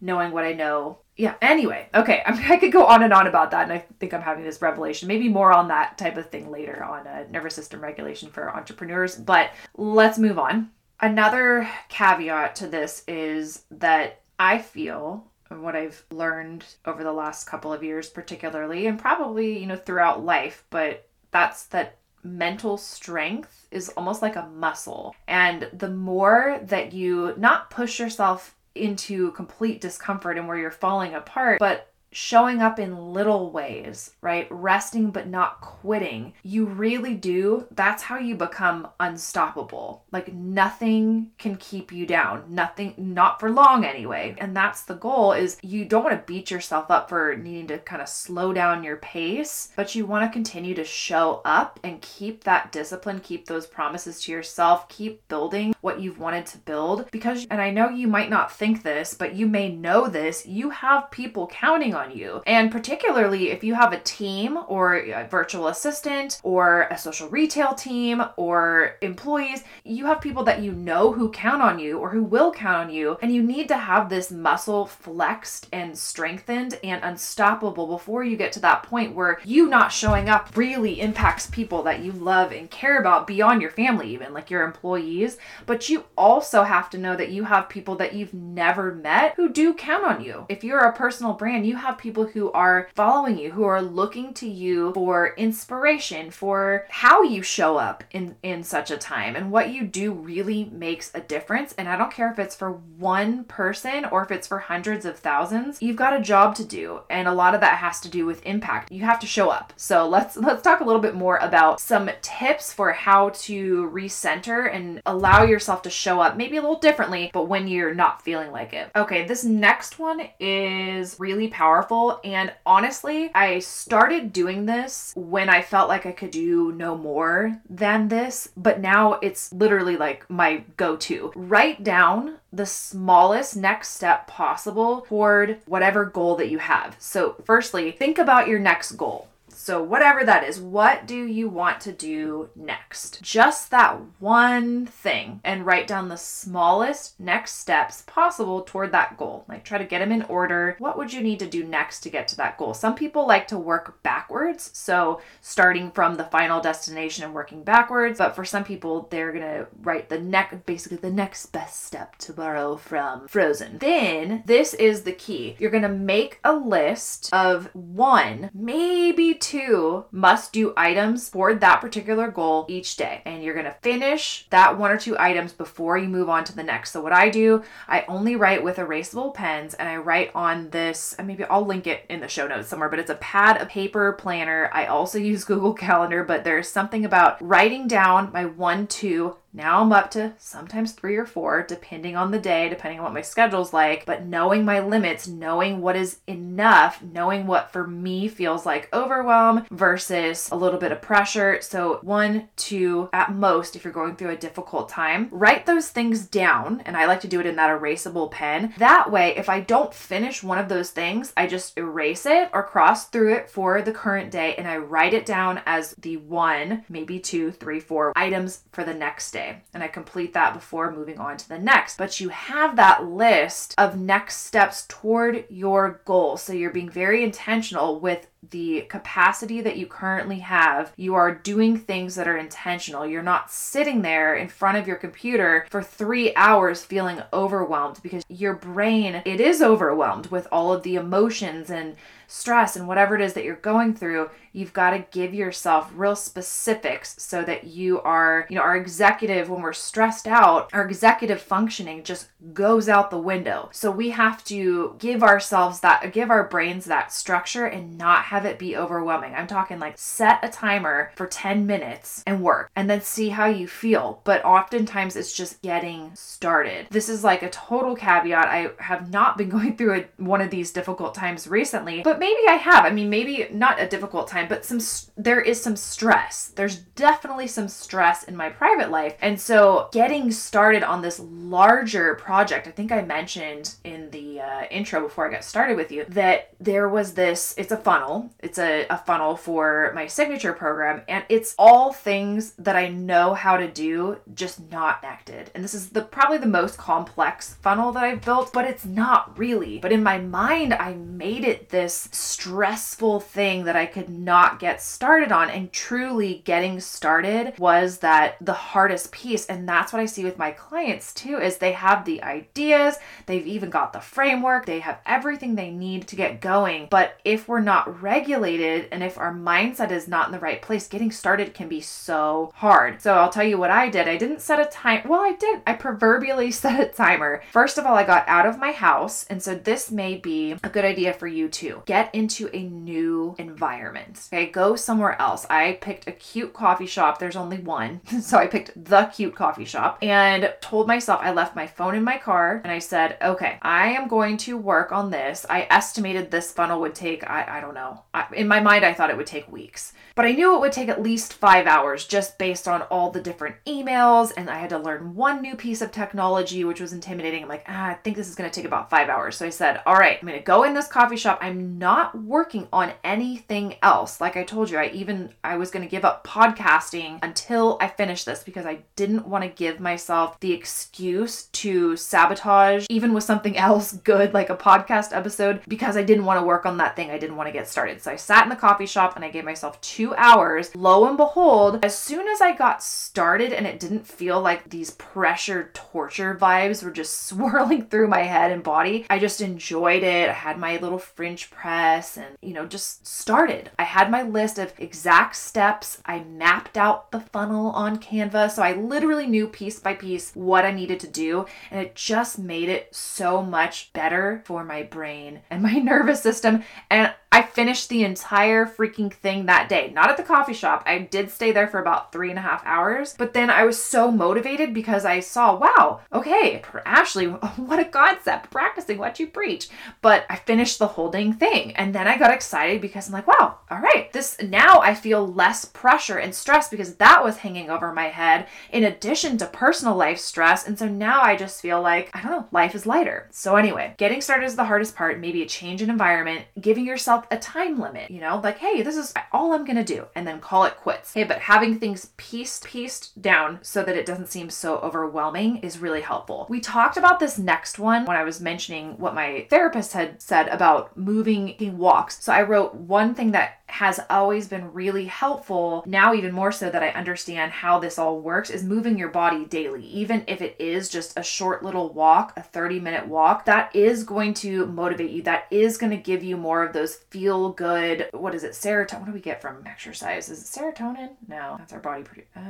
knowing 0.00 0.32
what 0.32 0.44
I 0.44 0.54
know, 0.54 0.98
yeah, 1.18 1.34
anyway, 1.42 1.88
okay, 1.92 2.22
I, 2.24 2.32
mean, 2.32 2.44
I 2.48 2.56
could 2.56 2.70
go 2.70 2.86
on 2.86 3.02
and 3.02 3.12
on 3.12 3.26
about 3.26 3.50
that. 3.50 3.64
And 3.64 3.72
I 3.72 3.84
think 3.98 4.14
I'm 4.14 4.22
having 4.22 4.44
this 4.44 4.62
revelation, 4.62 5.08
maybe 5.08 5.28
more 5.28 5.52
on 5.52 5.66
that 5.68 5.98
type 5.98 6.16
of 6.16 6.30
thing 6.30 6.48
later 6.50 6.82
on 6.82 7.08
uh, 7.08 7.24
nervous 7.28 7.56
system 7.56 7.80
regulation 7.80 8.30
for 8.30 8.54
entrepreneurs. 8.54 9.16
But 9.16 9.50
let's 9.76 10.16
move 10.16 10.38
on. 10.38 10.70
Another 11.00 11.68
caveat 11.88 12.54
to 12.56 12.68
this 12.68 13.02
is 13.08 13.64
that 13.72 14.20
I 14.38 14.58
feel 14.58 15.26
and 15.50 15.62
what 15.62 15.74
I've 15.74 16.04
learned 16.12 16.64
over 16.84 17.02
the 17.02 17.12
last 17.12 17.46
couple 17.46 17.72
of 17.72 17.82
years, 17.82 18.08
particularly, 18.08 18.86
and 18.86 18.98
probably, 18.98 19.58
you 19.58 19.66
know, 19.66 19.76
throughout 19.76 20.24
life, 20.24 20.64
but 20.70 21.08
that's 21.30 21.66
that 21.66 21.98
mental 22.22 22.76
strength 22.76 23.66
is 23.70 23.88
almost 23.90 24.22
like 24.22 24.36
a 24.36 24.46
muscle. 24.46 25.16
And 25.26 25.68
the 25.72 25.90
more 25.90 26.60
that 26.64 26.92
you 26.92 27.34
not 27.36 27.70
push 27.70 27.98
yourself 27.98 28.54
into 28.78 29.32
complete 29.32 29.80
discomfort 29.80 30.38
and 30.38 30.48
where 30.48 30.56
you're 30.56 30.70
falling 30.70 31.14
apart, 31.14 31.58
but 31.58 31.92
showing 32.10 32.62
up 32.62 32.78
in 32.78 33.12
little 33.12 33.50
ways, 33.50 34.12
right? 34.20 34.46
Resting 34.50 35.10
but 35.10 35.28
not 35.28 35.60
quitting. 35.60 36.32
You 36.42 36.66
really 36.66 37.14
do. 37.14 37.66
That's 37.70 38.02
how 38.02 38.18
you 38.18 38.34
become 38.34 38.88
unstoppable. 39.00 40.04
Like 40.12 40.32
nothing 40.32 41.30
can 41.38 41.56
keep 41.56 41.92
you 41.92 42.06
down. 42.06 42.44
Nothing 42.48 42.94
not 42.96 43.40
for 43.40 43.50
long 43.50 43.84
anyway. 43.84 44.36
And 44.38 44.56
that's 44.56 44.82
the 44.82 44.94
goal 44.94 45.32
is 45.32 45.58
you 45.62 45.84
don't 45.84 46.04
want 46.04 46.16
to 46.16 46.32
beat 46.32 46.50
yourself 46.50 46.90
up 46.90 47.08
for 47.08 47.36
needing 47.36 47.66
to 47.68 47.78
kind 47.78 48.02
of 48.02 48.08
slow 48.08 48.52
down 48.52 48.84
your 48.84 48.96
pace, 48.96 49.70
but 49.76 49.94
you 49.94 50.06
want 50.06 50.24
to 50.24 50.32
continue 50.32 50.74
to 50.74 50.84
show 50.84 51.40
up 51.44 51.80
and 51.84 52.00
keep 52.00 52.44
that 52.44 52.72
discipline, 52.72 53.20
keep 53.20 53.46
those 53.46 53.66
promises 53.66 54.22
to 54.22 54.32
yourself, 54.32 54.88
keep 54.88 55.26
building 55.28 55.74
what 55.80 56.00
you've 56.00 56.18
wanted 56.18 56.46
to 56.46 56.58
build 56.58 57.10
because 57.10 57.46
and 57.50 57.60
I 57.60 57.70
know 57.70 57.88
you 57.88 58.08
might 58.08 58.30
not 58.30 58.52
think 58.52 58.82
this, 58.82 59.14
but 59.14 59.34
you 59.34 59.46
may 59.46 59.68
know 59.68 60.08
this, 60.08 60.46
you 60.46 60.70
have 60.70 61.10
people 61.10 61.46
counting 61.48 61.94
on 61.94 61.97
you. 62.16 62.42
And 62.46 62.70
particularly 62.70 63.50
if 63.50 63.62
you 63.62 63.74
have 63.74 63.92
a 63.92 64.00
team 64.00 64.58
or 64.68 64.96
a 64.96 65.26
virtual 65.28 65.68
assistant 65.68 66.40
or 66.42 66.82
a 66.90 66.98
social 66.98 67.28
retail 67.28 67.74
team 67.74 68.22
or 68.36 68.96
employees, 69.02 69.64
you 69.84 70.06
have 70.06 70.20
people 70.20 70.44
that 70.44 70.62
you 70.62 70.72
know 70.72 71.12
who 71.12 71.30
count 71.30 71.62
on 71.62 71.78
you 71.78 71.98
or 71.98 72.10
who 72.10 72.22
will 72.22 72.52
count 72.52 72.76
on 72.76 72.90
you. 72.90 73.16
And 73.22 73.34
you 73.34 73.42
need 73.42 73.68
to 73.68 73.76
have 73.76 74.08
this 74.08 74.30
muscle 74.30 74.86
flexed 74.86 75.68
and 75.72 75.96
strengthened 75.96 76.78
and 76.82 77.02
unstoppable 77.02 77.86
before 77.86 78.24
you 78.24 78.36
get 78.36 78.52
to 78.52 78.60
that 78.60 78.82
point 78.82 79.14
where 79.14 79.40
you 79.44 79.68
not 79.68 79.92
showing 79.92 80.28
up 80.28 80.56
really 80.56 81.00
impacts 81.00 81.48
people 81.50 81.82
that 81.82 82.00
you 82.00 82.12
love 82.12 82.52
and 82.52 82.70
care 82.70 82.98
about 82.98 83.26
beyond 83.26 83.62
your 83.62 83.70
family, 83.70 84.12
even 84.12 84.32
like 84.32 84.50
your 84.50 84.64
employees. 84.64 85.38
But 85.66 85.88
you 85.88 86.04
also 86.16 86.62
have 86.62 86.90
to 86.90 86.98
know 86.98 87.16
that 87.16 87.30
you 87.30 87.44
have 87.44 87.68
people 87.68 87.96
that 87.96 88.14
you've 88.14 88.34
never 88.34 88.94
met 88.94 89.34
who 89.36 89.48
do 89.48 89.74
count 89.74 90.04
on 90.04 90.22
you. 90.22 90.46
If 90.48 90.64
you're 90.64 90.80
a 90.80 90.92
personal 90.92 91.32
brand, 91.32 91.66
you 91.66 91.76
have 91.76 91.87
have 91.88 91.98
people 91.98 92.26
who 92.26 92.52
are 92.52 92.88
following 92.94 93.38
you, 93.38 93.50
who 93.50 93.64
are 93.64 93.80
looking 93.80 94.34
to 94.34 94.48
you 94.48 94.92
for 94.92 95.34
inspiration, 95.36 96.30
for 96.30 96.86
how 96.90 97.22
you 97.22 97.42
show 97.42 97.78
up 97.78 98.04
in, 98.10 98.36
in 98.42 98.62
such 98.62 98.90
a 98.90 98.96
time. 98.96 99.34
And 99.34 99.50
what 99.50 99.70
you 99.70 99.84
do 99.84 100.12
really 100.12 100.66
makes 100.66 101.10
a 101.14 101.20
difference. 101.20 101.72
And 101.78 101.88
I 101.88 101.96
don't 101.96 102.12
care 102.12 102.30
if 102.30 102.38
it's 102.38 102.54
for 102.54 102.72
one 102.98 103.44
person 103.44 104.04
or 104.04 104.22
if 104.22 104.30
it's 104.30 104.46
for 104.46 104.58
hundreds 104.58 105.06
of 105.06 105.18
thousands, 105.18 105.80
you've 105.80 105.96
got 105.96 106.18
a 106.18 106.22
job 106.22 106.54
to 106.56 106.64
do. 106.64 107.00
And 107.08 107.26
a 107.26 107.32
lot 107.32 107.54
of 107.54 107.60
that 107.62 107.78
has 107.78 108.00
to 108.00 108.10
do 108.10 108.26
with 108.26 108.44
impact. 108.44 108.92
You 108.92 109.02
have 109.04 109.20
to 109.20 109.26
show 109.26 109.48
up. 109.48 109.72
So 109.76 110.06
let's 110.06 110.36
let's 110.36 110.62
talk 110.62 110.80
a 110.80 110.84
little 110.84 111.00
bit 111.00 111.14
more 111.14 111.38
about 111.38 111.80
some 111.80 112.10
tips 112.20 112.72
for 112.72 112.92
how 112.92 113.30
to 113.30 113.90
recenter 113.90 114.72
and 114.72 115.00
allow 115.06 115.42
yourself 115.42 115.82
to 115.82 115.90
show 115.90 116.20
up 116.20 116.36
maybe 116.36 116.58
a 116.58 116.60
little 116.60 116.78
differently, 116.78 117.30
but 117.32 117.48
when 117.48 117.66
you're 117.66 117.94
not 117.94 118.22
feeling 118.22 118.52
like 118.52 118.74
it. 118.74 118.90
Okay, 118.94 119.26
this 119.26 119.44
next 119.44 119.98
one 119.98 120.28
is 120.38 121.16
really 121.18 121.48
powerful 121.48 121.77
powerful. 121.78 122.20
And 122.24 122.52
honestly, 122.66 123.30
I 123.34 123.60
started 123.60 124.32
doing 124.32 124.66
this 124.66 125.12
when 125.16 125.48
I 125.48 125.62
felt 125.62 125.88
like 125.88 126.06
I 126.06 126.12
could 126.12 126.30
do 126.32 126.72
no 126.72 126.96
more 126.96 127.60
than 127.70 128.08
this, 128.08 128.50
but 128.56 128.80
now 128.80 129.14
it's 129.22 129.52
literally 129.52 129.96
like 129.96 130.28
my 130.28 130.64
go 130.76 130.96
to. 130.96 131.32
Write 131.36 131.84
down 131.84 132.38
the 132.52 132.66
smallest 132.66 133.56
next 133.56 133.90
step 133.90 134.26
possible 134.26 135.02
toward 135.02 135.58
whatever 135.66 136.04
goal 136.04 136.34
that 136.36 136.50
you 136.50 136.58
have. 136.58 136.96
So, 136.98 137.36
firstly, 137.44 137.92
think 137.92 138.18
about 138.18 138.48
your 138.48 138.58
next 138.58 138.92
goal. 138.92 139.28
So, 139.68 139.82
whatever 139.82 140.24
that 140.24 140.44
is, 140.44 140.58
what 140.58 141.06
do 141.06 141.26
you 141.26 141.46
want 141.46 141.82
to 141.82 141.92
do 141.92 142.48
next? 142.56 143.20
Just 143.20 143.70
that 143.70 144.00
one 144.18 144.86
thing 144.86 145.42
and 145.44 145.66
write 145.66 145.86
down 145.86 146.08
the 146.08 146.16
smallest 146.16 147.20
next 147.20 147.56
steps 147.56 148.02
possible 148.06 148.62
toward 148.62 148.92
that 148.92 149.18
goal. 149.18 149.44
Like, 149.46 149.64
try 149.64 149.76
to 149.76 149.84
get 149.84 149.98
them 149.98 150.10
in 150.10 150.22
order. 150.22 150.76
What 150.78 150.96
would 150.96 151.12
you 151.12 151.20
need 151.20 151.38
to 151.40 151.46
do 151.46 151.64
next 151.64 152.00
to 152.00 152.08
get 152.08 152.28
to 152.28 152.36
that 152.38 152.56
goal? 152.56 152.72
Some 152.72 152.94
people 152.94 153.26
like 153.26 153.46
to 153.48 153.58
work 153.58 154.02
backwards. 154.02 154.70
So, 154.72 155.20
starting 155.42 155.90
from 155.90 156.14
the 156.14 156.24
final 156.24 156.62
destination 156.62 157.24
and 157.24 157.34
working 157.34 157.62
backwards. 157.62 158.16
But 158.16 158.34
for 158.34 158.46
some 158.46 158.64
people, 158.64 159.06
they're 159.10 159.32
going 159.32 159.44
to 159.44 159.66
write 159.82 160.08
the 160.08 160.18
next, 160.18 160.64
basically, 160.64 160.96
the 160.96 161.10
next 161.10 161.44
best 161.52 161.84
step 161.84 162.16
to 162.20 162.32
borrow 162.32 162.76
from 162.78 163.28
Frozen. 163.28 163.80
Then, 163.80 164.44
this 164.46 164.72
is 164.72 165.02
the 165.02 165.12
key. 165.12 165.56
You're 165.58 165.70
going 165.70 165.82
to 165.82 165.90
make 165.90 166.40
a 166.42 166.54
list 166.54 167.28
of 167.34 167.68
one, 167.74 168.48
maybe 168.54 169.34
two 169.34 169.57
two 169.58 170.04
must 170.10 170.52
do 170.52 170.72
items 170.76 171.28
for 171.28 171.54
that 171.54 171.80
particular 171.80 172.30
goal 172.30 172.66
each 172.68 172.96
day. 172.96 173.22
And 173.24 173.42
you're 173.42 173.54
going 173.54 173.66
to 173.66 173.76
finish 173.82 174.46
that 174.50 174.78
one 174.78 174.90
or 174.90 174.98
two 174.98 175.18
items 175.18 175.52
before 175.52 175.98
you 175.98 176.08
move 176.08 176.28
on 176.28 176.44
to 176.44 176.54
the 176.54 176.62
next. 176.62 176.92
So, 176.92 177.00
what 177.00 177.12
I 177.12 177.28
do, 177.28 177.62
I 177.88 178.04
only 178.08 178.36
write 178.36 178.62
with 178.62 178.76
erasable 178.76 179.34
pens 179.34 179.74
and 179.74 179.88
I 179.88 179.96
write 179.96 180.30
on 180.34 180.70
this, 180.70 181.14
and 181.14 181.26
maybe 181.26 181.44
I'll 181.44 181.66
link 181.66 181.86
it 181.86 182.04
in 182.08 182.20
the 182.20 182.28
show 182.28 182.46
notes 182.46 182.68
somewhere, 182.68 182.88
but 182.88 182.98
it's 182.98 183.10
a 183.10 183.16
pad, 183.16 183.60
a 183.60 183.66
paper 183.66 184.12
planner. 184.12 184.70
I 184.72 184.86
also 184.86 185.18
use 185.32 185.44
Google 185.44 185.74
Calendar, 185.74 186.24
but 186.24 186.44
there's 186.44 186.68
something 186.68 187.04
about 187.04 187.40
writing 187.46 187.88
down 187.88 188.32
my 188.32 188.44
one, 188.44 188.86
two 188.86 189.36
Now 189.52 189.80
I'm 189.80 189.92
up 189.92 190.10
to 190.12 190.34
sometimes 190.38 190.92
three 190.92 191.16
or 191.16 191.26
four, 191.26 191.62
depending 191.62 192.16
on 192.16 192.30
the 192.30 192.38
day, 192.38 192.68
depending 192.68 193.00
on 193.00 193.04
what 193.04 193.14
my 193.14 193.22
schedule's 193.22 193.72
like. 193.72 194.04
But 194.04 194.24
knowing 194.24 194.64
my 194.64 194.80
limits, 194.80 195.26
knowing 195.26 195.80
what 195.80 195.96
is 195.96 196.20
enough, 196.26 197.02
knowing 197.02 197.46
what 197.46 197.72
for 197.72 197.86
me 197.86 198.28
feels 198.28 198.66
like 198.66 198.88
overwhelm 198.92 199.66
versus 199.70 200.48
a 200.50 200.56
little 200.56 200.78
bit 200.78 200.92
of 200.92 201.00
pressure. 201.00 201.60
So, 201.62 201.98
one, 202.02 202.48
two, 202.56 203.08
at 203.12 203.32
most, 203.32 203.74
if 203.74 203.84
you're 203.84 203.92
going 203.92 204.16
through 204.16 204.30
a 204.30 204.36
difficult 204.36 204.88
time, 204.88 205.28
write 205.30 205.66
those 205.66 205.88
things 205.88 206.26
down. 206.26 206.82
And 206.84 206.96
I 206.96 207.06
like 207.06 207.20
to 207.22 207.28
do 207.28 207.40
it 207.40 207.46
in 207.46 207.56
that 207.56 207.70
erasable 207.70 208.30
pen. 208.30 208.74
That 208.78 209.10
way, 209.10 209.34
if 209.36 209.48
I 209.48 209.60
don't 209.60 209.94
finish 209.94 210.42
one 210.42 210.58
of 210.58 210.68
those 210.68 210.90
things, 210.90 211.32
I 211.36 211.46
just 211.46 211.76
erase 211.78 212.26
it 212.26 212.50
or 212.52 212.62
cross 212.62 213.08
through 213.08 213.34
it 213.34 213.48
for 213.48 213.80
the 213.82 213.92
current 213.92 214.30
day 214.30 214.54
and 214.56 214.68
I 214.68 214.76
write 214.76 215.14
it 215.14 215.26
down 215.26 215.62
as 215.66 215.94
the 215.94 216.16
one, 216.18 216.84
maybe 216.88 217.18
two, 217.18 217.50
three, 217.50 217.80
four 217.80 218.12
items 218.16 218.62
for 218.72 218.84
the 218.84 218.94
next 218.94 219.30
day. 219.30 219.37
And 219.74 219.82
I 219.82 219.88
complete 219.88 220.32
that 220.34 220.54
before 220.54 220.92
moving 220.92 221.18
on 221.18 221.36
to 221.36 221.48
the 221.48 221.58
next. 221.58 221.98
But 221.98 222.20
you 222.20 222.28
have 222.28 222.76
that 222.76 223.04
list 223.04 223.74
of 223.78 223.98
next 223.98 224.46
steps 224.46 224.86
toward 224.88 225.44
your 225.48 226.00
goal. 226.04 226.36
So 226.36 226.52
you're 226.52 226.70
being 226.70 226.90
very 226.90 227.24
intentional 227.24 228.00
with 228.00 228.27
the 228.50 228.82
capacity 228.82 229.60
that 229.60 229.76
you 229.76 229.86
currently 229.86 230.38
have, 230.38 230.92
you 230.96 231.14
are 231.14 231.34
doing 231.34 231.76
things 231.76 232.14
that 232.14 232.28
are 232.28 232.36
intentional. 232.36 233.06
You're 233.06 233.22
not 233.22 233.50
sitting 233.50 234.02
there 234.02 234.36
in 234.36 234.48
front 234.48 234.78
of 234.78 234.86
your 234.86 234.96
computer 234.96 235.66
for 235.70 235.82
three 235.82 236.34
hours 236.34 236.84
feeling 236.84 237.22
overwhelmed 237.32 238.00
because 238.02 238.24
your 238.28 238.54
brain, 238.54 239.22
it 239.24 239.40
is 239.40 239.60
overwhelmed 239.62 240.28
with 240.28 240.46
all 240.52 240.72
of 240.72 240.82
the 240.82 240.96
emotions 240.96 241.70
and 241.70 241.96
stress 242.28 242.76
and 242.76 242.86
whatever 242.86 243.14
it 243.14 243.22
is 243.22 243.32
that 243.32 243.42
you're 243.42 243.56
going 243.56 243.94
through, 243.94 244.30
you've 244.52 244.74
got 244.74 244.90
to 244.90 245.04
give 245.10 245.32
yourself 245.32 245.90
real 245.94 246.14
specifics 246.14 247.16
so 247.18 247.42
that 247.42 247.64
you 247.64 248.00
are, 248.02 248.46
you 248.50 248.56
know, 248.56 248.62
our 248.62 248.76
executive, 248.76 249.48
when 249.48 249.62
we're 249.62 249.72
stressed 249.72 250.28
out, 250.28 250.68
our 250.74 250.86
executive 250.86 251.40
functioning 251.40 252.02
just 252.02 252.28
goes 252.52 252.88
out 252.88 253.10
the 253.10 253.18
window. 253.18 253.70
So 253.72 253.90
we 253.90 254.10
have 254.10 254.44
to 254.44 254.94
give 254.98 255.22
ourselves 255.22 255.80
that, 255.80 256.12
give 256.12 256.30
our 256.30 256.44
brains 256.44 256.84
that 256.84 257.12
structure 257.12 257.64
and 257.64 257.96
not 257.96 258.24
have 258.24 258.37
it 258.44 258.58
be 258.58 258.76
overwhelming. 258.76 259.34
I'm 259.34 259.46
talking 259.46 259.78
like 259.78 259.94
set 259.96 260.44
a 260.44 260.48
timer 260.48 261.12
for 261.16 261.26
10 261.26 261.66
minutes 261.66 262.22
and 262.26 262.42
work 262.42 262.70
and 262.76 262.88
then 262.88 263.00
see 263.00 263.30
how 263.30 263.46
you 263.46 263.66
feel. 263.66 264.20
But 264.24 264.44
oftentimes 264.44 265.16
it's 265.16 265.32
just 265.32 265.62
getting 265.62 266.10
started. 266.14 266.86
This 266.90 267.08
is 267.08 267.24
like 267.24 267.42
a 267.42 267.50
total 267.50 267.96
caveat. 267.96 268.46
I 268.46 268.70
have 268.78 269.10
not 269.10 269.36
been 269.36 269.48
going 269.58 269.76
through 269.76 269.94
a, 269.94 270.04
one 270.22 270.40
of 270.40 270.50
these 270.50 270.72
difficult 270.72 271.14
times 271.14 271.46
recently, 271.46 272.02
but 272.02 272.18
maybe 272.18 272.40
I 272.48 272.54
have. 272.54 272.84
I 272.84 272.90
mean, 272.90 273.10
maybe 273.10 273.48
not 273.52 273.80
a 273.80 273.88
difficult 273.88 274.28
time, 274.28 274.48
but 274.48 274.64
some 274.64 274.80
there 275.16 275.40
is 275.40 275.60
some 275.60 275.76
stress. 275.76 276.52
There's 276.54 276.76
definitely 276.76 277.46
some 277.46 277.68
stress 277.68 278.24
in 278.24 278.36
my 278.36 278.48
private 278.48 278.90
life. 278.90 279.16
And 279.20 279.40
so 279.40 279.88
getting 279.92 280.30
started 280.30 280.82
on 280.82 281.02
this 281.02 281.20
larger 281.20 282.14
project, 282.16 282.66
I 282.66 282.70
think 282.70 282.92
I 282.92 283.02
mentioned 283.02 283.74
in 283.84 284.10
the 284.10 284.40
uh, 284.40 284.64
intro 284.70 285.00
before 285.00 285.28
I 285.28 285.32
got 285.32 285.44
started 285.44 285.76
with 285.76 285.90
you 285.90 286.04
that 286.08 286.50
there 286.60 286.88
was 286.88 287.14
this 287.14 287.54
it's 287.56 287.72
a 287.72 287.76
funnel. 287.76 288.17
It's 288.40 288.58
a, 288.58 288.86
a 288.88 288.98
funnel 288.98 289.36
for 289.36 289.92
my 289.94 290.06
signature 290.06 290.52
program 290.52 291.02
and 291.08 291.24
it's 291.28 291.54
all 291.58 291.92
things 291.92 292.52
that 292.52 292.76
I 292.76 292.88
know 292.88 293.34
how 293.34 293.56
to 293.56 293.68
do 293.68 294.18
just 294.34 294.70
not 294.70 295.00
acted. 295.02 295.50
And 295.54 295.62
this 295.62 295.74
is 295.74 295.90
the 295.90 296.02
probably 296.02 296.38
the 296.38 296.46
most 296.46 296.78
complex 296.78 297.54
funnel 297.62 297.92
that 297.92 298.04
I've 298.04 298.24
built, 298.24 298.52
but 298.52 298.64
it's 298.64 298.84
not 298.84 299.38
really. 299.38 299.78
But 299.78 299.92
in 299.92 300.02
my 300.02 300.18
mind 300.18 300.74
I 300.74 300.94
made 300.94 301.44
it 301.44 301.68
this 301.68 302.08
stressful 302.12 303.20
thing 303.20 303.64
that 303.64 303.76
I 303.76 303.86
could 303.86 304.08
not 304.08 304.58
get 304.58 304.82
started 304.82 305.32
on. 305.32 305.50
And 305.50 305.72
truly 305.72 306.42
getting 306.44 306.80
started 306.80 307.58
was 307.58 307.98
that 307.98 308.36
the 308.40 308.52
hardest 308.52 309.12
piece. 309.12 309.46
And 309.46 309.68
that's 309.68 309.92
what 309.92 310.00
I 310.00 310.06
see 310.06 310.24
with 310.24 310.38
my 310.38 310.50
clients 310.50 311.12
too, 311.12 311.38
is 311.38 311.58
they 311.58 311.72
have 311.72 312.04
the 312.04 312.22
ideas, 312.22 312.96
they've 313.26 313.46
even 313.46 313.70
got 313.70 313.92
the 313.92 314.00
framework, 314.00 314.66
they 314.66 314.80
have 314.80 315.00
everything 315.06 315.54
they 315.54 315.70
need 315.70 316.08
to 316.08 316.16
get 316.16 316.40
going. 316.40 316.88
But 316.90 317.18
if 317.24 317.48
we're 317.48 317.60
not 317.60 318.00
regulated 318.08 318.88
and 318.90 319.02
if 319.02 319.18
our 319.18 319.34
mindset 319.34 319.90
is 319.90 320.08
not 320.08 320.26
in 320.26 320.32
the 320.32 320.38
right 320.38 320.62
place, 320.62 320.88
getting 320.88 321.10
started 321.10 321.52
can 321.52 321.68
be 321.68 321.80
so 321.82 322.50
hard. 322.54 323.02
So 323.02 323.14
I'll 323.14 323.28
tell 323.28 323.44
you 323.44 323.58
what 323.58 323.70
I 323.70 323.90
did. 323.90 324.08
I 324.08 324.16
didn't 324.16 324.40
set 324.40 324.58
a 324.58 324.64
time. 324.64 325.06
Well, 325.06 325.20
I 325.20 325.32
did. 325.32 325.60
I 325.66 325.74
proverbially 325.74 326.50
set 326.62 326.80
a 326.80 326.90
timer. 326.90 327.42
First 327.52 327.76
of 327.76 327.84
all, 327.84 327.94
I 327.94 328.04
got 328.04 328.26
out 328.26 328.46
of 328.46 328.58
my 328.58 328.72
house. 328.72 329.26
And 329.28 329.42
so 329.42 329.54
this 329.54 329.90
may 329.90 330.16
be 330.16 330.52
a 330.62 330.70
good 330.70 330.86
idea 330.86 331.12
for 331.12 331.26
you 331.26 331.48
too. 331.48 331.82
Get 331.84 332.14
into 332.14 332.48
a 332.54 332.62
new 332.62 333.34
environment. 333.38 334.28
Okay, 334.32 334.46
go 334.46 334.74
somewhere 334.74 335.20
else. 335.20 335.44
I 335.50 335.78
picked 335.82 336.08
a 336.08 336.12
cute 336.12 336.54
coffee 336.54 336.86
shop. 336.86 337.18
There's 337.18 337.36
only 337.36 337.58
one. 337.58 338.00
So 338.28 338.36
I 338.36 338.46
picked 338.46 338.72
the 338.84 339.04
cute 339.14 339.34
coffee 339.34 339.64
shop 339.64 339.98
and 340.02 340.52
told 340.60 340.86
myself 340.86 341.20
I 341.22 341.32
left 341.32 341.56
my 341.56 341.66
phone 341.66 341.94
in 341.94 342.04
my 342.04 342.18
car 342.18 342.60
and 342.62 342.70
I 342.70 342.78
said, 342.78 343.16
okay, 343.22 343.58
I 343.62 343.92
am 343.92 344.08
going 344.08 344.36
to 344.38 344.58
work 344.58 344.92
on 344.92 345.10
this. 345.10 345.46
I 345.48 345.66
estimated 345.70 346.30
this 346.30 346.52
funnel 346.52 346.80
would 346.80 346.94
take, 346.94 347.28
I, 347.28 347.58
I 347.58 347.60
don't 347.60 347.74
know. 347.74 347.97
I, 348.14 348.26
in 348.34 348.48
my 348.48 348.60
mind, 348.60 348.84
I 348.84 348.94
thought 348.94 349.10
it 349.10 349.16
would 349.16 349.26
take 349.26 349.50
weeks 349.50 349.92
but 350.18 350.26
I 350.26 350.32
knew 350.32 350.56
it 350.56 350.58
would 350.58 350.72
take 350.72 350.88
at 350.88 351.00
least 351.00 351.34
five 351.34 351.68
hours 351.68 352.04
just 352.04 352.38
based 352.38 352.66
on 352.66 352.82
all 352.90 353.12
the 353.12 353.20
different 353.20 353.54
emails. 353.68 354.32
And 354.36 354.50
I 354.50 354.58
had 354.58 354.70
to 354.70 354.78
learn 354.78 355.14
one 355.14 355.40
new 355.40 355.54
piece 355.54 355.80
of 355.80 355.92
technology, 355.92 356.64
which 356.64 356.80
was 356.80 356.92
intimidating. 356.92 357.44
I'm 357.44 357.48
like, 357.48 357.64
ah, 357.68 357.90
I 357.90 357.94
think 357.94 358.16
this 358.16 358.28
is 358.28 358.34
going 358.34 358.50
to 358.50 358.52
take 358.52 358.66
about 358.66 358.90
five 358.90 359.08
hours. 359.08 359.36
So 359.36 359.46
I 359.46 359.50
said, 359.50 359.80
all 359.86 359.94
right, 359.94 360.18
I'm 360.20 360.26
going 360.26 360.36
to 360.36 360.44
go 360.44 360.64
in 360.64 360.74
this 360.74 360.88
coffee 360.88 361.16
shop. 361.16 361.38
I'm 361.40 361.78
not 361.78 362.20
working 362.20 362.66
on 362.72 362.94
anything 363.04 363.76
else. 363.80 364.20
Like 364.20 364.36
I 364.36 364.42
told 364.42 364.70
you, 364.70 364.78
I 364.78 364.88
even, 364.88 365.32
I 365.44 365.56
was 365.56 365.70
going 365.70 365.84
to 365.84 365.88
give 365.88 366.04
up 366.04 366.26
podcasting 366.26 367.20
until 367.22 367.78
I 367.80 367.86
finished 367.86 368.26
this 368.26 368.42
because 368.42 368.66
I 368.66 368.80
didn't 368.96 369.28
want 369.28 369.44
to 369.44 369.50
give 369.50 369.78
myself 369.78 370.40
the 370.40 370.52
excuse 370.52 371.44
to 371.44 371.96
sabotage, 371.96 372.86
even 372.90 373.14
with 373.14 373.22
something 373.22 373.56
else 373.68 373.92
good, 373.92 374.34
like 374.34 374.50
a 374.50 374.56
podcast 374.56 375.16
episode, 375.16 375.60
because 375.68 375.96
I 375.96 376.02
didn't 376.02 376.24
want 376.24 376.40
to 376.40 376.44
work 376.44 376.66
on 376.66 376.78
that 376.78 376.96
thing. 376.96 377.12
I 377.12 377.18
didn't 377.18 377.36
want 377.36 377.46
to 377.46 377.52
get 377.52 377.68
started. 377.68 378.02
So 378.02 378.10
I 378.10 378.16
sat 378.16 378.42
in 378.42 378.48
the 378.48 378.56
coffee 378.56 378.86
shop 378.86 379.14
and 379.14 379.24
I 379.24 379.30
gave 379.30 379.44
myself 379.44 379.80
two 379.80 380.07
hours. 380.16 380.74
Lo 380.74 381.06
and 381.06 381.16
behold, 381.16 381.84
as 381.84 381.96
soon 381.96 382.28
as 382.28 382.40
I 382.40 382.54
got 382.54 382.82
started 382.82 383.52
and 383.52 383.66
it 383.66 383.80
didn't 383.80 384.06
feel 384.06 384.40
like 384.40 384.70
these 384.70 384.90
pressure 384.92 385.70
torture 385.74 386.34
vibes 386.34 386.82
were 386.82 386.90
just 386.90 387.26
swirling 387.26 387.86
through 387.86 388.08
my 388.08 388.22
head 388.22 388.50
and 388.50 388.62
body, 388.62 389.06
I 389.10 389.18
just 389.18 389.40
enjoyed 389.40 390.02
it. 390.02 390.28
I 390.28 390.32
had 390.32 390.58
my 390.58 390.76
little 390.78 390.98
French 390.98 391.50
press 391.50 392.16
and, 392.16 392.36
you 392.40 392.54
know, 392.54 392.66
just 392.66 393.06
started. 393.06 393.70
I 393.78 393.84
had 393.84 394.10
my 394.10 394.22
list 394.22 394.58
of 394.58 394.72
exact 394.78 395.36
steps. 395.36 396.00
I 396.04 396.20
mapped 396.20 396.76
out 396.76 397.10
the 397.10 397.20
funnel 397.20 397.70
on 397.70 397.98
Canva. 397.98 398.50
So 398.50 398.62
I 398.62 398.74
literally 398.74 399.26
knew 399.26 399.46
piece 399.46 399.80
by 399.80 399.94
piece 399.94 400.32
what 400.34 400.64
I 400.64 400.70
needed 400.70 401.00
to 401.00 401.08
do. 401.08 401.46
And 401.70 401.80
it 401.80 401.94
just 401.94 402.38
made 402.38 402.68
it 402.68 402.94
so 402.94 403.42
much 403.42 403.92
better 403.92 404.42
for 404.44 404.64
my 404.64 404.82
brain 404.82 405.40
and 405.50 405.62
my 405.62 405.72
nervous 405.78 406.22
system. 406.22 406.62
And 406.90 407.12
I 407.38 407.42
finished 407.42 407.88
the 407.88 408.02
entire 408.02 408.66
freaking 408.66 409.12
thing 409.12 409.46
that 409.46 409.68
day. 409.68 409.92
Not 409.94 410.10
at 410.10 410.16
the 410.16 410.24
coffee 410.24 410.52
shop. 410.52 410.82
I 410.86 410.98
did 410.98 411.30
stay 411.30 411.52
there 411.52 411.68
for 411.68 411.78
about 411.78 412.10
three 412.10 412.30
and 412.30 412.38
a 412.38 412.42
half 412.42 412.66
hours, 412.66 413.14
but 413.16 413.32
then 413.32 413.48
I 413.48 413.62
was 413.62 413.80
so 413.80 414.10
motivated 414.10 414.74
because 414.74 415.04
I 415.04 415.20
saw, 415.20 415.56
wow, 415.56 416.00
okay, 416.12 416.62
Ashley, 416.84 417.26
what 417.56 417.78
a 417.78 417.84
concept, 417.84 418.50
practicing 418.50 418.98
what 418.98 419.20
you 419.20 419.28
preach. 419.28 419.68
But 420.02 420.26
I 420.28 420.34
finished 420.34 420.80
the 420.80 420.88
whole 420.88 421.12
dang 421.12 421.32
thing. 421.32 421.76
And 421.76 421.94
then 421.94 422.08
I 422.08 422.18
got 422.18 422.32
excited 422.32 422.80
because 422.80 423.06
I'm 423.06 423.12
like, 423.12 423.28
wow, 423.28 423.58
all 423.70 423.78
right, 423.78 424.12
this 424.12 424.36
now 424.42 424.80
I 424.80 424.94
feel 424.94 425.24
less 425.24 425.64
pressure 425.64 426.18
and 426.18 426.34
stress 426.34 426.68
because 426.68 426.96
that 426.96 427.22
was 427.22 427.36
hanging 427.36 427.70
over 427.70 427.92
my 427.92 428.06
head 428.06 428.48
in 428.72 428.82
addition 428.82 429.38
to 429.38 429.46
personal 429.46 429.94
life 429.94 430.18
stress. 430.18 430.66
And 430.66 430.76
so 430.76 430.88
now 430.88 431.22
I 431.22 431.36
just 431.36 431.62
feel 431.62 431.80
like, 431.80 432.10
I 432.14 432.20
don't 432.20 432.32
know, 432.32 432.48
life 432.50 432.74
is 432.74 432.84
lighter. 432.84 433.28
So 433.30 433.54
anyway, 433.54 433.94
getting 433.96 434.20
started 434.20 434.46
is 434.46 434.56
the 434.56 434.64
hardest 434.64 434.96
part, 434.96 435.20
maybe 435.20 435.42
a 435.42 435.46
change 435.46 435.82
in 435.82 435.88
environment, 435.88 436.44
giving 436.60 436.84
yourself 436.84 437.18
yourself 437.18 437.27
a 437.30 437.38
time 437.38 437.80
limit, 437.80 438.10
you 438.10 438.20
know, 438.20 438.40
like, 438.42 438.58
hey, 438.58 438.82
this 438.82 438.96
is 438.96 439.14
all 439.32 439.52
I'm 439.52 439.64
gonna 439.64 439.84
do, 439.84 440.06
and 440.14 440.26
then 440.26 440.40
call 440.40 440.64
it 440.64 440.76
quits. 440.76 441.14
Hey, 441.14 441.24
but 441.24 441.38
having 441.38 441.78
things 441.78 442.10
pieced 442.16 442.64
pieced 442.64 443.20
down 443.20 443.58
so 443.62 443.82
that 443.82 443.96
it 443.96 444.06
doesn't 444.06 444.28
seem 444.28 444.50
so 444.50 444.78
overwhelming 444.78 445.58
is 445.58 445.78
really 445.78 446.00
helpful. 446.00 446.46
We 446.48 446.60
talked 446.60 446.96
about 446.96 447.20
this 447.20 447.38
next 447.38 447.78
one 447.78 448.04
when 448.04 448.16
I 448.16 448.24
was 448.24 448.40
mentioning 448.40 448.98
what 448.98 449.14
my 449.14 449.46
therapist 449.50 449.92
had 449.92 450.20
said 450.20 450.48
about 450.48 450.96
moving 450.96 451.56
walks. 451.76 452.22
So 452.22 452.32
I 452.32 452.42
wrote 452.42 452.74
one 452.74 453.14
thing 453.14 453.32
that 453.32 453.58
has 453.68 454.00
always 454.08 454.48
been 454.48 454.72
really 454.72 455.04
helpful, 455.04 455.84
now 455.86 456.14
even 456.14 456.32
more 456.32 456.50
so 456.50 456.70
that 456.70 456.82
I 456.82 456.88
understand 456.88 457.52
how 457.52 457.78
this 457.78 457.98
all 457.98 458.20
works, 458.20 458.48
is 458.48 458.64
moving 458.64 458.98
your 458.98 459.10
body 459.10 459.44
daily. 459.44 459.84
Even 459.84 460.24
if 460.26 460.40
it 460.40 460.56
is 460.58 460.88
just 460.88 461.18
a 461.18 461.22
short 461.22 461.62
little 461.62 461.92
walk, 461.92 462.32
a 462.36 462.42
30 462.42 462.80
minute 462.80 463.06
walk, 463.06 463.44
that 463.44 463.74
is 463.76 464.04
going 464.04 464.32
to 464.34 464.66
motivate 464.66 465.10
you. 465.10 465.22
That 465.22 465.46
is 465.50 465.76
going 465.76 465.90
to 465.90 465.98
give 465.98 466.24
you 466.24 466.36
more 466.36 466.64
of 466.64 466.72
those 466.72 466.96
feel 467.18 467.50
good, 467.50 468.08
what 468.12 468.34
is 468.34 468.44
it, 468.44 468.52
serotonin? 468.52 469.00
What 469.00 469.06
do 469.06 469.12
we 469.12 469.20
get 469.20 469.42
from 469.42 469.64
exercise? 469.66 470.28
Is 470.28 470.42
it 470.42 470.60
serotonin? 470.60 471.10
No, 471.26 471.56
that's 471.58 471.72
our 471.72 471.80
body 471.80 472.04
produce. 472.04 472.26
Uh, 472.36 472.40